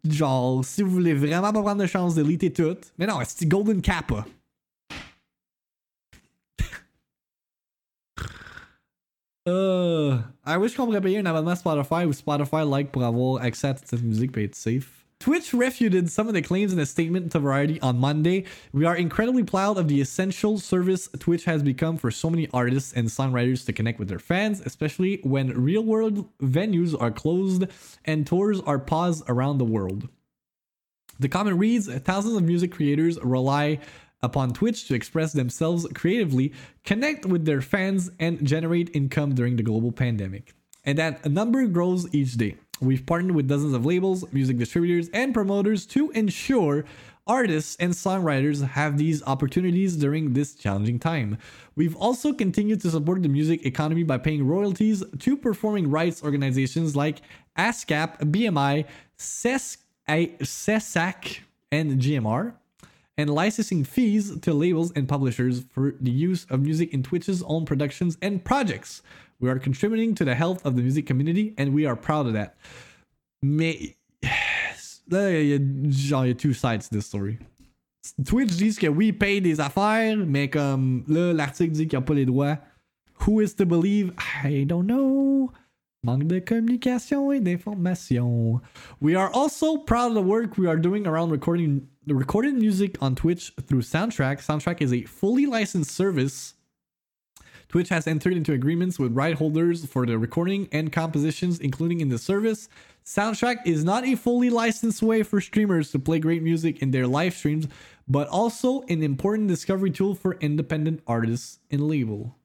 [0.09, 2.77] genre, si vous voulez vraiment pas prendre de chance, déletez tout.
[2.99, 4.27] Mais non, c'est Golden Kappa.
[9.47, 13.69] Uh, I wish qu'on pourrait payer un abonnement Spotify ou Spotify like pour avoir accès
[13.69, 15.01] à toute cette musique et être safe.
[15.19, 18.45] Twitch refuted some of the claims in a statement to Variety on Monday.
[18.73, 22.95] We are incredibly proud of the essential service Twitch has become for so many artists
[22.95, 27.67] and songwriters to connect with their fans, especially when real world venues are closed
[28.07, 30.09] and tours are paused around the world.
[31.19, 33.81] The comment reads Thousands of music creators rely
[34.23, 36.53] upon Twitch to express themselves creatively,
[36.85, 40.55] connect with their fans, and generate income during the global pandemic.
[40.85, 42.57] And that number grows each day.
[42.81, 46.85] We've partnered with dozens of labels, music distributors, and promoters to ensure
[47.27, 51.37] artists and songwriters have these opportunities during this challenging time.
[51.77, 56.97] We've also continued to support the music economy by paying royalties to performing rights organizations
[56.97, 57.21] like
[57.59, 58.87] ASCAP, BMI,
[59.19, 59.81] SESAC,
[61.71, 62.55] and GMR
[63.21, 67.65] and licensing fees to labels and publishers for the use of music in Twitch's own
[67.67, 69.03] productions and projects.
[69.41, 72.33] We are contributing to the health of the music community and we are proud of
[72.33, 72.57] that.
[73.43, 73.95] Il
[75.91, 77.39] genre, il two sides to this story.
[78.25, 82.07] Twitch dit que oui, paye des affaires, mais comme là, l'article dit qu'il n'y a
[82.07, 82.59] pas les droits.
[83.27, 84.13] Who is to believe?
[84.45, 85.53] I don't know.
[86.03, 88.63] Manque de communication et d'information.
[89.01, 92.97] We are also proud of the work we are doing around recording the recorded music
[93.03, 94.39] on Twitch through Soundtrack.
[94.39, 96.55] Soundtrack is a fully licensed service.
[97.69, 102.09] Twitch has entered into agreements with right holders for the recording and compositions, including in
[102.09, 102.71] the service.
[103.05, 107.07] Soundtrack is not a fully licensed way for streamers to play great music in their
[107.07, 107.69] live streams,
[108.09, 112.37] but also an important discovery tool for independent artists and label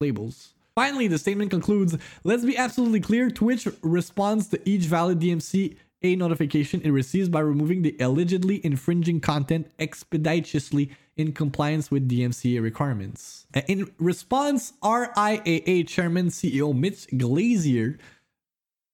[0.00, 0.53] labels.
[0.74, 6.16] Finally, the statement concludes Let's be absolutely clear Twitch responds to each valid DMC a
[6.16, 13.46] notification it receives by removing the allegedly infringing content expeditiously in compliance with DMCA requirements.
[13.54, 17.98] Uh, in response, RIAA Chairman CEO Mitch Glazier,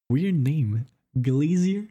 [0.09, 0.85] weird name,
[1.21, 1.87] Glazier,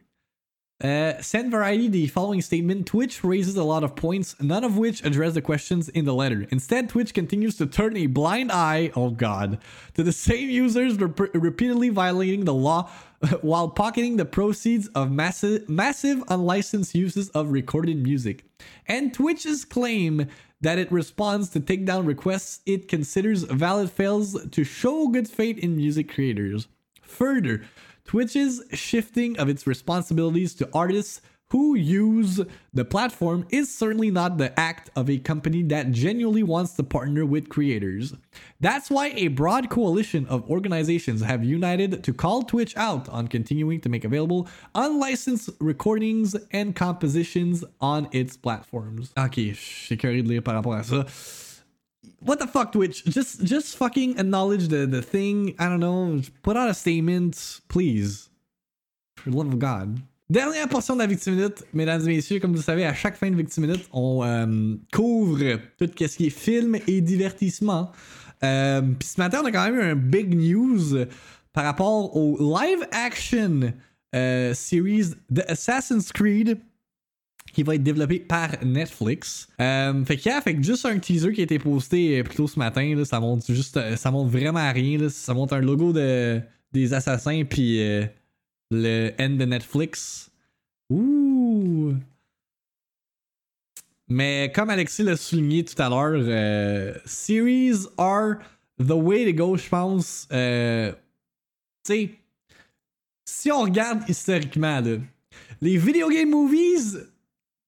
[0.80, 5.04] uh, sent Variety the following statement Twitch raises a lot of points, none of which
[5.04, 6.46] address the questions in the letter.
[6.50, 9.58] Instead, Twitch continues to turn a blind eye, oh god,
[9.94, 12.90] to the same users rep- repeatedly violating the law
[13.42, 18.44] while pocketing the proceeds of massive, massive unlicensed uses of recorded music.
[18.88, 20.28] And Twitch's claim
[20.62, 25.76] that it responds to takedown requests it considers valid fails to show good faith in
[25.76, 26.68] music creators.
[27.02, 27.62] Further,
[28.10, 32.40] Twitch's shifting of its responsibilities to artists who use
[32.74, 37.24] the platform is certainly not the act of a company that genuinely wants to partner
[37.24, 38.12] with creators.
[38.58, 43.80] That's why a broad coalition of organizations have united to call Twitch out on continuing
[43.82, 49.12] to make available unlicensed recordings and compositions on its platforms.
[49.16, 51.06] Ok, j'ai curé de lire par rapport à ça.
[52.22, 53.04] What the fuck, Twitch?
[53.04, 55.54] Just, just fucking acknowledge the the thing.
[55.58, 56.20] I don't know.
[56.42, 58.28] Put out a statement, please.
[59.16, 60.00] For the love of God.
[60.30, 63.16] Dernière portion de la Victime Minute, mesdames et messieurs, comme vous le savez, à chaque
[63.16, 67.90] fin de Victime Minute, on euh, couvre tout ce qui est film et divertissement.
[68.44, 71.04] Euh, Puis ce matin, on a quand même eu un big news
[71.52, 73.72] par rapport au live action
[74.14, 76.60] euh, series The Assassin's Creed
[77.52, 79.48] qui va être développé par Netflix.
[79.60, 82.22] Euh, fait qu'il y a fait que juste un teaser qui a été posté euh,
[82.22, 85.08] plus tôt ce matin, là, ça montre juste euh, ça montre vraiment à rien.
[85.08, 86.40] Ça montre un logo de,
[86.72, 87.80] des assassins puis
[88.70, 90.30] le N de Netflix.
[90.90, 91.94] Ouh!
[94.08, 98.38] Mais comme Alexis l'a souligné tout à l'heure, series are
[98.78, 100.26] the way to go, je pense.
[100.28, 100.36] Tu
[101.84, 102.10] sais,
[103.24, 104.82] si on regarde historiquement,
[105.60, 106.98] les video game movies,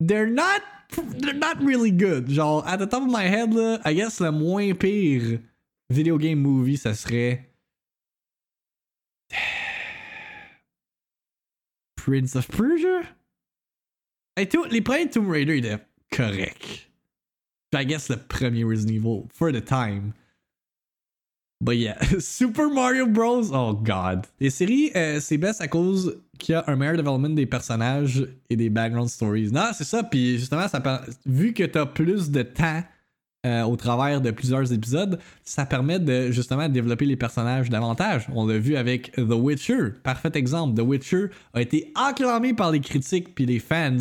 [0.06, 0.62] they're not,
[1.18, 2.28] they're not really good.
[2.28, 5.40] Genre, at the top of my head, là, I guess le moins pire
[5.90, 7.46] video game movie, ça serait.
[11.96, 13.02] Prince of Persia?
[14.36, 15.78] Et tout, les premiers Tomb Raider étaient
[16.10, 16.88] corrects.
[17.74, 20.14] I guess le premier Resident Evil, for the time.
[21.62, 23.52] But yeah, Super Mario Bros.
[23.52, 24.26] Oh god.
[24.40, 28.26] Les séries, euh, c'est best à cause qu'il y a un meilleur development des personnages
[28.50, 29.52] et des background stories.
[29.52, 30.02] Non, c'est ça.
[30.02, 30.82] Puis justement, ça
[31.24, 32.82] vu que t'as plus de temps
[33.46, 38.26] euh, au travers de plusieurs épisodes, ça permet de justement développer les personnages davantage.
[38.34, 39.92] On l'a vu avec The Witcher.
[40.02, 40.74] Parfait exemple.
[40.74, 43.98] The Witcher a été acclamé par les critiques puis les fans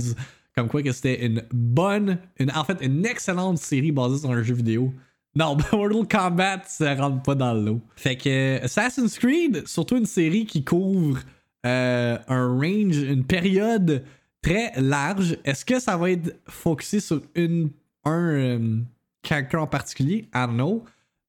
[0.55, 4.43] comme quoi que c'était une bonne, une, en fait une excellente série basée sur un
[4.43, 4.93] jeu vidéo.
[5.35, 7.79] Non, Mortal Kombat, ça rentre pas dans l'eau.
[7.95, 11.19] Fait que Assassin's Creed, surtout une série qui couvre
[11.65, 14.03] euh, un range, une période
[14.41, 15.37] très large.
[15.45, 17.69] Est-ce que ça va être focusé sur une,
[18.03, 18.77] un euh,
[19.23, 20.27] character en particulier?
[20.33, 20.83] I don't know.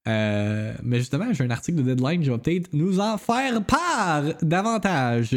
[0.09, 4.25] Euh, mais justement, j'ai un article de Deadline qui va peut-être nous en faire part
[4.43, 5.37] davantage.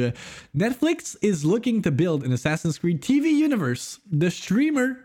[0.55, 4.01] Netflix is looking to build an Assassin's Creed TV universe.
[4.11, 4.97] The streamer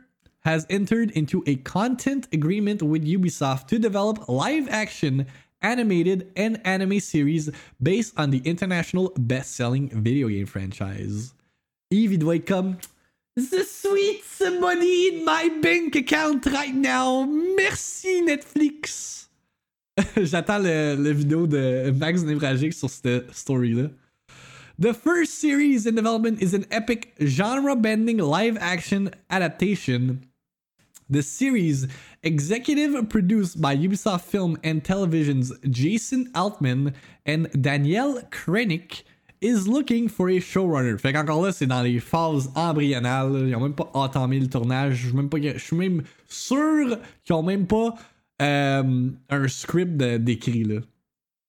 [0.42, 5.26] has entered into a content agreement with Ubisoft to develop live action,
[5.62, 7.50] animated, and anime series
[7.82, 11.34] based on the international best selling video game franchise.
[11.90, 12.76] Yves, il doit être comme
[13.36, 14.22] The sweet
[14.60, 17.24] money in my bank account right now.
[17.24, 19.28] Merci Netflix.
[20.16, 23.90] J'attends le, le vidéo de Max Névragique sur cette story-là.
[24.78, 30.20] The first series in development is an epic genre bending live action adaptation.
[31.10, 31.88] The series,
[32.22, 36.94] executive produced by Ubisoft Film and Television's Jason Altman
[37.26, 39.02] and Danielle Kreinik,
[39.40, 40.98] is looking for a showrunner.
[41.00, 43.48] Fait qu'encore là, c'est dans les phases embryonales.
[43.48, 45.08] Ils ont même pas entamé le tournage.
[45.08, 47.94] Je même, pas, je suis même sûr qu'ils ont même pas
[48.40, 50.64] euh, un script d'écrit.
[50.64, 50.80] là.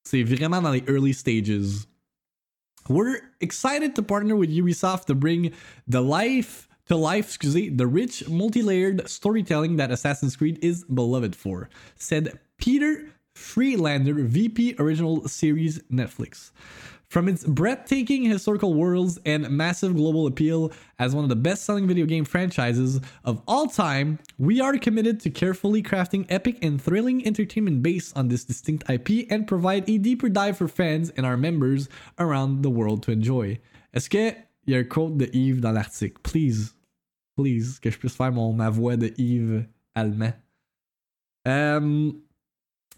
[0.03, 1.85] C'est vraiment dans les early stages.
[2.89, 5.51] We're excited to partner with Ubisoft to bring
[5.87, 11.69] the life to life, excusez, the rich, multi-layered storytelling that Assassin's Creed is beloved for,
[11.95, 16.51] said Peter Friedlander, VP Original Series Netflix.
[17.11, 21.85] From its breathtaking historical worlds and massive global appeal as one of the best selling
[21.85, 27.27] video game franchises of all time, we are committed to carefully crafting epic and thrilling
[27.27, 31.35] entertainment based on this distinct IP and provide a deeper dive for fans and our
[31.35, 33.59] members around the world to enjoy.
[33.93, 34.33] Est-ce que
[34.65, 36.19] il y a un quote de Yves dans l'article?
[36.23, 36.75] Please,
[37.35, 40.33] please, que je puisse faire mon, ma voix de Yves allemand.
[41.45, 42.21] Um,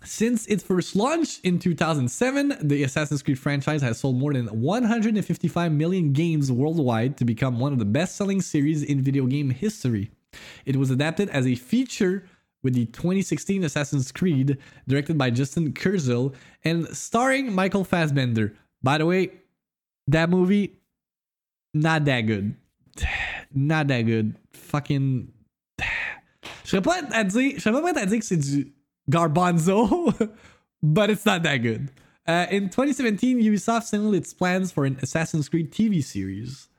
[0.04, 5.72] since its first launch in 2007, the Assassin's Creed franchise has sold more than 155
[5.72, 10.12] million games worldwide to become one of the best selling series in video game history.
[10.66, 12.26] It was adapted as a feature
[12.64, 14.58] with the 2016 Assassin's Creed,
[14.88, 16.34] directed by Justin Kurzel
[16.64, 18.54] and starring Michael Fassbender.
[18.82, 19.32] By the way,
[20.08, 20.80] that movie,
[21.74, 22.56] not that good.
[23.54, 24.36] Not that good.
[24.54, 25.32] Fucking.
[26.64, 28.74] Je serais pas à dire, je serais pas prêt à dire que c'est du
[29.10, 30.14] garbanzo,
[30.84, 31.90] but it's not that good.
[32.26, 36.70] Uh, in 2017, Ubisoft signaled its plans for an Assassin's Creed TV series.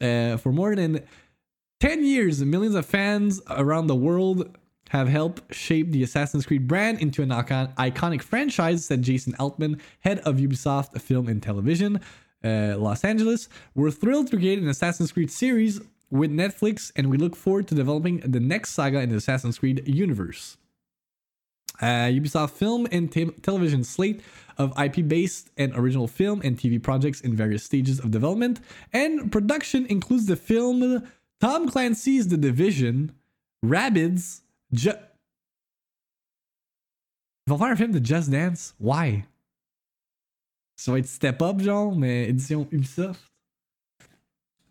[0.00, 1.00] Uh, for more than
[1.80, 4.54] 10 years, millions of fans around the world
[4.90, 9.80] have helped shape the Assassin's Creed brand into an icon- iconic franchise, said Jason Altman,
[10.00, 12.00] head of Ubisoft Film and Television,
[12.46, 13.48] uh, Los Angeles.
[13.74, 15.80] We're thrilled to create an Assassin's Creed series
[16.10, 19.86] with Netflix, and we look forward to developing the next saga in the Assassin's Creed
[19.86, 20.56] universe.
[21.82, 24.22] Uh, Ubisoft film and te- television slate
[24.56, 28.60] of IP based and original film and TV projects in various stages of development
[28.94, 31.06] and production includes the film
[31.38, 33.12] Tom Clancy's The Division,
[33.62, 34.40] Rabbids,
[34.72, 34.92] Ju-
[37.48, 38.72] Ils film de Just Dance?
[38.78, 39.26] Why?
[40.76, 43.20] Ça va être Step Up, genre, mais édition Ubisoft.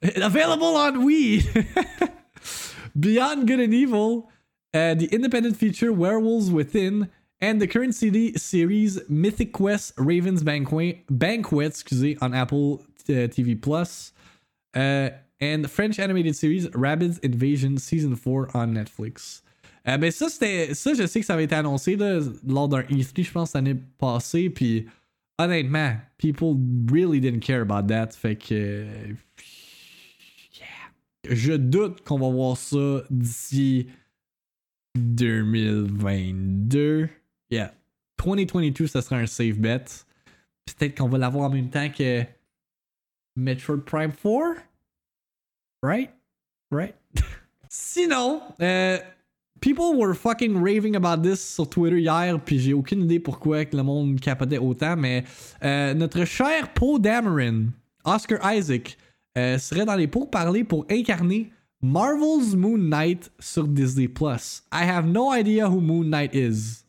[0.01, 1.43] Available on Wii!
[2.99, 4.29] Beyond Good and Evil,
[4.73, 7.09] uh, the independent feature Werewolves Within,
[7.41, 13.59] and the current CD series Mythic Quest Raven's Banquet, Banquet excusez, on Apple uh, TV
[13.59, 14.13] Plus.
[14.73, 15.09] Uh,
[15.41, 19.41] and French animated series Rabbids Invasion Season 4 on Netflix.
[19.87, 20.73] Euh, ben ça, c'était.
[20.73, 23.75] Ça, je sais que ça avait été annoncé là, lors d'un E3, je pense, l'année
[23.99, 24.49] passée.
[24.49, 24.87] Puis
[25.37, 26.55] honnêtement, people
[26.91, 28.13] really didn't care about that.
[28.13, 28.85] Fait que.
[30.53, 30.89] yeah.
[31.29, 33.87] Je doute qu'on va voir ça d'ici
[34.95, 37.09] 2022.
[37.49, 37.73] Yeah.
[38.23, 39.85] 2022, ça sera un safe bet.
[40.65, 42.23] Peut-être qu'on va l'avoir en même temps que
[43.35, 44.61] Metroid Prime 4.
[45.83, 46.11] Right?
[46.71, 46.95] Right?
[47.69, 48.97] Sinon, euh,
[49.65, 53.81] people were fucking raving about this sur Twitter hier, puis j'ai aucune idée pourquoi le
[53.81, 55.23] monde capotait autant, mais
[55.63, 57.69] euh, notre cher Poe Dameron,
[58.03, 58.95] Oscar Isaac,
[59.35, 61.51] euh, serait dans les pourparlers pour incarner
[61.81, 64.07] Marvel's Moon Knight sur Disney+.
[64.71, 66.85] I have no idea who Moon Knight is.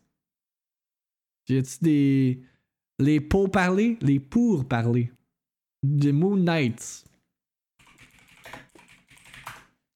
[1.49, 2.41] J'ai-tu des...
[2.99, 3.97] Les pourparlers?
[4.03, 5.11] Les pourparlers.
[5.83, 7.05] De Moon Knight.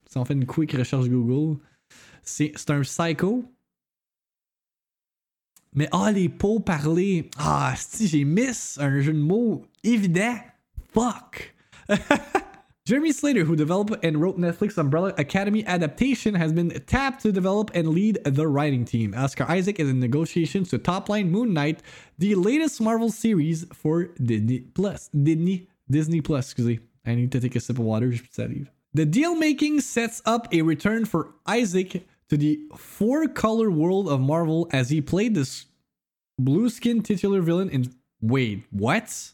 [0.07, 1.59] Si on fait une quick recherche Google,
[2.31, 3.45] c'est un psycho.
[5.74, 7.31] Mais ah, les pots parlés.
[7.39, 10.37] Ah, si j'ai miss un jeu de mots évident.
[10.93, 11.55] Fuck.
[12.87, 17.70] Jeremy Slater, who developed and wrote Netflix Umbrella Academy adaptation, has been tapped to develop
[17.72, 19.14] and lead the writing team.
[19.16, 21.83] Oscar Isaac is in negotiations to topline Moon Knight,
[22.18, 25.09] the latest Marvel series for Disney Plus.
[25.09, 26.81] Disney Disney Plus, excusez.
[27.07, 28.12] I need to take a sip of water.
[28.93, 34.20] The deal making sets up a return for Isaac to the four color world of
[34.20, 35.66] Marvel as he played this
[36.39, 37.93] blue skin titular villain in.
[38.22, 39.33] Wait, what?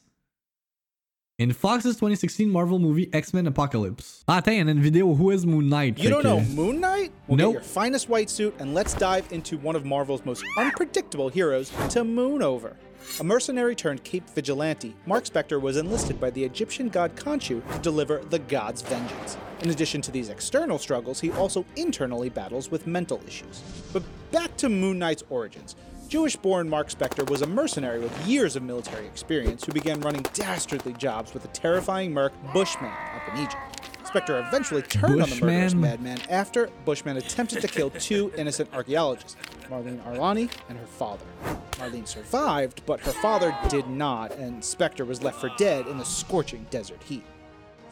[1.39, 4.25] In Fox's 2016 Marvel movie X Men Apocalypse.
[4.27, 5.99] Ah, attends, il y en a une vidéo Who is Moon Knight?
[5.99, 7.13] You don't know Moon Knight?
[7.29, 7.53] Well, Nope.
[7.53, 11.71] get your finest white suit and let's dive into one of Marvel's most unpredictable heroes
[11.91, 12.77] to moon over.
[13.19, 17.79] A mercenary turned Cape Vigilante, Marc Spector was enlisted by the Egyptian god Khonshu to
[17.79, 19.39] deliver the god's vengeance.
[19.63, 23.63] In addition to these external struggles, he also internally battles with mental issues.
[23.93, 24.03] But
[24.33, 25.77] back to Moon Knight's origins.
[26.09, 30.25] Jewish born Marc Spector was a mercenary with years of military experience who began running
[30.35, 33.76] dastardly jobs with the terrifying merc Bushman up in Egypt.
[34.17, 39.37] Spector eventually turned on the murderous madman after Bushman attempted to kill two innocent archaeologists,
[39.69, 41.27] Marlene Alraune and her father.
[41.73, 46.05] Marlene survived, but her father did not, and Spector was left for dead in the
[46.05, 47.25] scorching desert heat.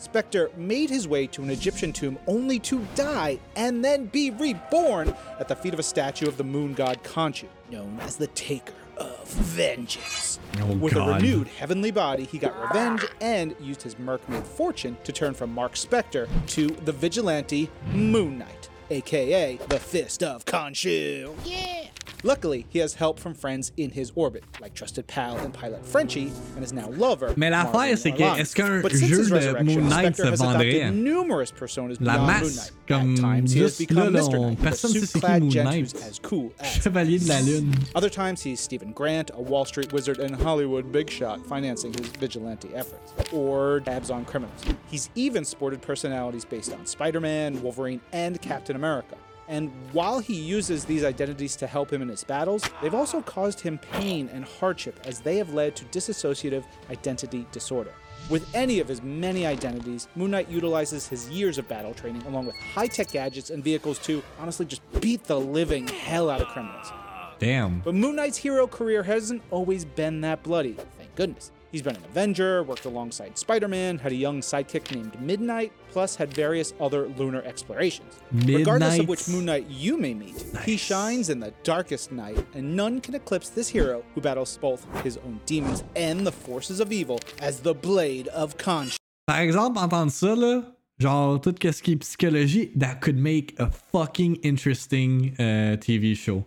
[0.00, 5.14] Spector made his way to an Egyptian tomb only to die and then be reborn
[5.38, 8.72] at the feet of a statue of the moon god Khonshu, known as the Taker
[8.96, 10.38] of Vengeance.
[10.60, 11.08] Oh, With God.
[11.08, 15.52] a renewed heavenly body, he got revenge and used his merc-made fortune to turn from
[15.52, 21.34] Marc Spector to the vigilante Moon Knight, aka the Fist of Khonshu.
[21.44, 21.86] Yeah.
[22.24, 26.32] Luckily, he has help from friends in his orbit, like trusted pal and pilot Frenchie,
[26.56, 27.34] and his now lover.
[27.36, 30.90] Mais l'affaire, c'est que est-ce qu'un jeu de Moon Knight se has vendrait?
[30.90, 32.72] numerous personas La masse, Moon Knight.
[32.88, 34.38] comme At times, he has juste become là, Mr.
[34.38, 35.94] on- personne a sait c'est qui Moon Knight.
[36.08, 37.72] as cool as Chevalier de la Lune.
[37.94, 42.08] other times, he's Steven Grant, a Wall Street wizard and Hollywood big shot financing his
[42.18, 44.62] vigilante efforts, or dabs on criminals.
[44.90, 49.16] He's even sported personalities based on Spider Man, Wolverine, and Captain America.
[49.48, 53.60] And while he uses these identities to help him in his battles, they've also caused
[53.60, 57.92] him pain and hardship as they have led to dissociative identity disorder.
[58.30, 62.46] With any of his many identities, Moon Knight utilizes his years of battle training along
[62.46, 66.48] with high tech gadgets and vehicles to honestly just beat the living hell out of
[66.48, 66.90] criminals.
[67.38, 67.80] Damn.
[67.80, 71.50] But Moon Knight's hero career hasn't always been that bloody, thank goodness.
[71.70, 76.16] He's been an Avenger, worked alongside Spider Man, had a young sidekick named Midnight, plus
[76.16, 78.12] had various other lunar explorations.
[78.32, 79.34] Regardless of which Midnight.
[79.34, 80.36] Moon Knight you may meet,
[80.66, 80.80] he Nice.
[80.80, 85.16] shines in the darkest night, and none can eclipse this hero who battles both his
[85.18, 88.96] own demons and the forces of evil as the Blade of Khonshu.
[89.26, 90.62] Par exemple, entendre ça, là,
[90.98, 96.44] genre tout ce qui est psychologie, that could make a fucking interesting euh, TV show.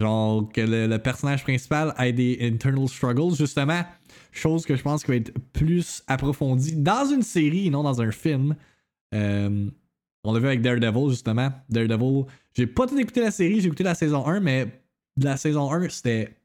[0.00, 3.82] Genre que le, le personnage principal ait des internal struggles, justement.
[4.32, 8.00] Chose que je pense qui va être plus approfondie dans une série et non dans
[8.00, 8.54] un film.
[9.14, 9.68] Euh,
[10.24, 11.50] on l'a vu avec Daredevil, justement.
[11.68, 12.24] Daredevil,
[12.54, 14.66] j'ai pas tout écouté la série, j'ai écouté la saison 1, mais
[15.16, 16.36] la saison 1, c'était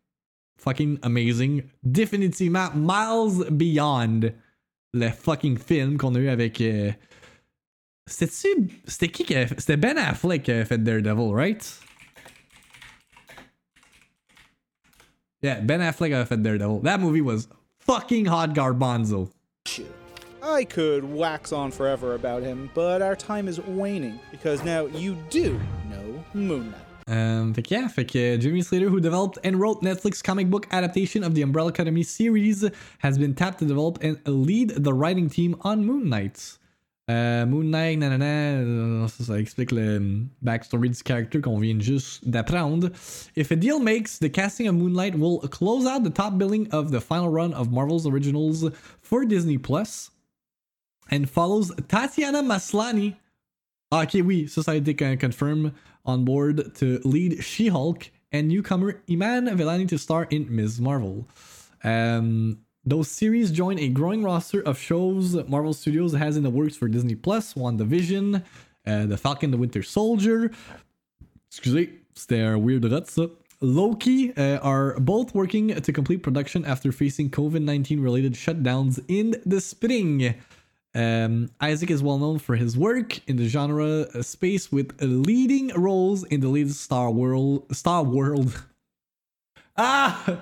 [0.60, 1.64] fucking amazing.
[1.84, 4.32] Définitivement miles beyond
[4.94, 6.60] le fucking film qu'on a eu avec.
[6.62, 6.92] euh,
[8.08, 8.70] C'était-tu.
[8.86, 11.80] C'était qui qui C'était Ben Affleck qui a fait Daredevil, right?
[15.44, 16.82] Yeah, Ben Affleck a fait Daredevil.
[16.84, 17.48] That movie was
[17.80, 19.30] fucking hot garbanzo.
[20.42, 25.16] I could wax on forever about him, but our time is waning because now you
[25.30, 25.60] do
[25.90, 26.82] know Moon Knight.
[27.10, 28.06] Um, fait que yeah, fait
[28.40, 32.66] Jimmy Slater, who developed and wrote Netflix comic book adaptation of the Umbrella Academy series,
[33.00, 36.58] has been tapped to develop and lead the writing team on Moon Knight.
[37.10, 42.90] Euh, Moon Knight, nanana, ça, ça explique le backstory du character qu'on vient juste d'apprendre.
[43.38, 46.68] If a deal makes, the casting of Moon Knight will close out the top billing
[46.72, 48.70] of the final run of Marvel's originals
[49.02, 50.12] for Disney Plus
[51.10, 53.16] and follows Tatiana Maslany.
[53.92, 55.74] Ah, ok, oui, a été confirmed
[56.06, 60.82] on board to lead She-Hulk and newcomer Iman Vellani to star in Ms.
[60.82, 61.26] Marvel.
[61.84, 66.76] Um, those series join a growing roster of shows Marvel Studios has in the works
[66.76, 68.44] for Disney Plus, WandaVision,
[68.86, 70.52] uh, The Falcon, The Winter Soldier.
[71.50, 73.32] Excusez, c'était un weird rut.
[73.60, 79.36] Loki uh, are both working to complete production after facing COVID 19 related shutdowns in
[79.46, 80.36] the spring.
[80.96, 85.68] Um, Isaac is well known for his work in the genre uh, space with leading
[85.70, 87.66] roles in the latest Star World.
[87.76, 88.64] Star World.
[89.80, 90.40] Ah!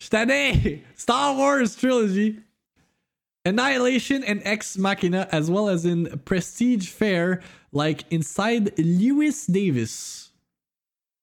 [0.00, 0.82] J't'annais!
[0.96, 2.40] Star Wars trilogy.
[3.44, 7.40] Annihilation and Ex Machina, as well as in prestige fare
[7.70, 10.32] like Inside Lewis Davis.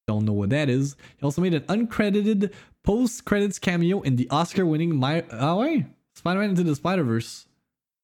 [0.08, 0.96] Don't know what that is.
[1.18, 5.26] He also made an uncredited post credits cameo in the Oscar winning My.
[5.32, 5.86] Ah ouais?
[6.16, 7.46] Spider Man Into the Spider Verse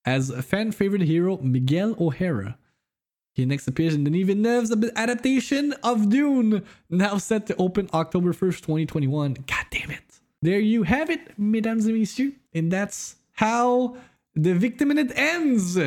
[0.10, 2.58] as fan favorite hero Miguel O'Hara.
[3.34, 8.60] He next appears in Denis Villeneuve's adaptation of Dune, now set to open October 1st,
[8.62, 9.34] 2021.
[9.48, 10.20] God damn it.
[10.42, 12.34] There you have it, mesdames et messieurs.
[12.54, 13.98] And that's how
[14.36, 15.78] the Victim Minute ends.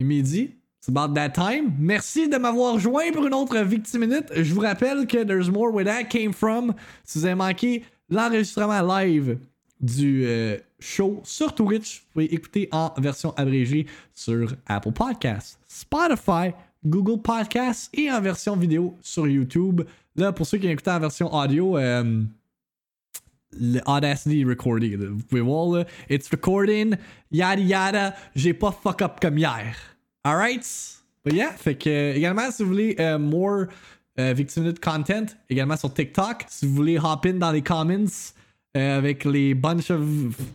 [0.00, 0.56] Midi.
[0.80, 1.76] It's about that time.
[1.78, 4.32] Merci de m'avoir joint pour une autre Victim Minute.
[4.34, 6.74] Je vous rappelle que There's More Where That Came From.
[7.04, 9.38] Si vous avez manqué l'enregistrement live
[9.82, 16.52] du euh, show sur Twitch, vous pouvez écouter en version abrégée sur Apple Podcasts, Spotify,
[16.86, 19.82] Google Podcasts et en version vidéo sur YouTube.
[20.14, 22.22] Là, pour ceux qui écoutent en version audio, euh,
[23.58, 24.98] le Audacity recording.
[24.98, 25.06] là.
[25.10, 26.96] Vous pouvez voir là, it's recording,
[27.30, 28.14] yada yada.
[28.36, 29.76] J'ai pas fuck up comme hier.
[30.24, 30.64] Alright?
[31.24, 33.66] But yeah, fait que euh, également si vous voulez euh, more
[34.16, 38.34] Victim Minute content, également sur TikTok, si vous voulez hop in dans les comments
[38.74, 40.00] euh, avec les bunch of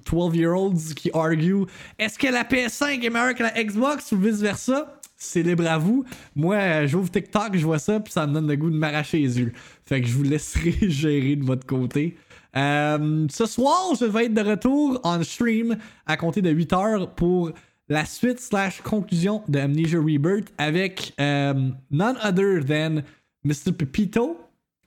[0.08, 1.68] 12-year-olds qui argue
[2.00, 5.00] est-ce que la PS5 est meilleure que la Xbox ou vice versa?
[5.16, 6.04] C'est libre à vous.
[6.36, 9.20] Moi, euh, j'ouvre TikTok, je vois ça, puis ça me donne le goût de m'arracher
[9.20, 9.54] les yeux.
[9.86, 12.18] Fait que je vous laisserai gérer de votre côté.
[12.56, 15.78] Euh, ce soir, je vais être de retour en stream
[16.08, 17.52] à compter de 8h pour
[17.88, 23.04] la suite slash conclusion de Amnesia Rebirth avec none other than
[23.44, 23.74] Mr.
[23.78, 24.38] Pepito.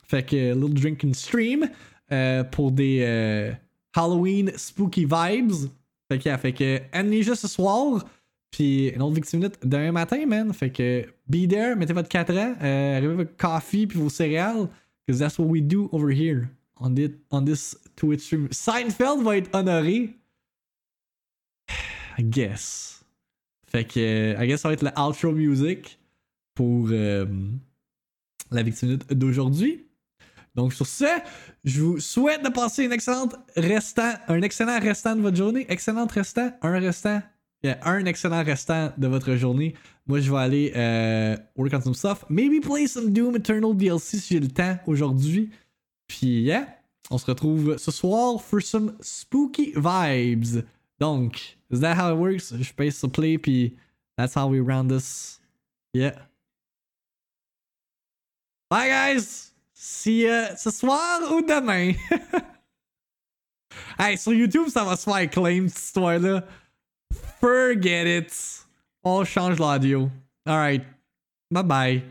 [0.09, 1.71] Fait que little drinking stream
[2.13, 3.53] euh, pour des euh,
[3.95, 5.71] Halloween spooky vibes.
[6.09, 8.05] Fait que, yeah, fait que Amnesia ce soir.
[8.51, 10.53] Puis une autre victime minute demain matin, man.
[10.53, 14.09] Fait que be there, mettez votre 4 ans, euh, arrivez avec votre coffee puis vos
[14.09, 14.69] céréales.
[15.07, 16.49] Because that's what we do over here
[16.81, 18.49] on, this, on this Twitch stream.
[18.51, 20.15] Seinfeld va être honoré.
[22.19, 23.05] I guess.
[23.67, 25.99] Fait que, I guess ça va être la outro music
[26.55, 27.27] pour euh,
[28.51, 29.87] la victime d'aujourd'hui.
[30.61, 31.07] Donc sur ce,
[31.65, 35.65] je vous souhaite de passer une excellente restant, un excellent restant de votre journée.
[35.71, 37.23] Excellent restant, un restant.
[37.63, 39.75] Yeah, un excellent restant de votre journée.
[40.07, 42.27] Moi, je vais aller euh, work on some stuff.
[42.29, 45.51] Maybe play some Doom Eternal DLC si j'ai le temps aujourd'hui.
[46.07, 46.67] Puis, yeah,
[47.11, 50.63] on se retrouve ce soir for some spooky vibes.
[50.99, 52.53] Donc, is that how it works?
[52.55, 53.77] Je passe sur play, puis
[54.19, 55.41] that's how we round this.
[55.95, 56.17] Yeah.
[58.69, 59.50] Bye, guys!
[59.83, 61.95] See ya ce soir ou demain?
[63.99, 66.45] hey, sur YouTube, ça va se faire claim, cette histoire-là.
[67.41, 68.67] Forget it.
[69.03, 70.11] On change l'audio.
[70.47, 70.85] Alright.
[71.51, 72.03] Bye bye.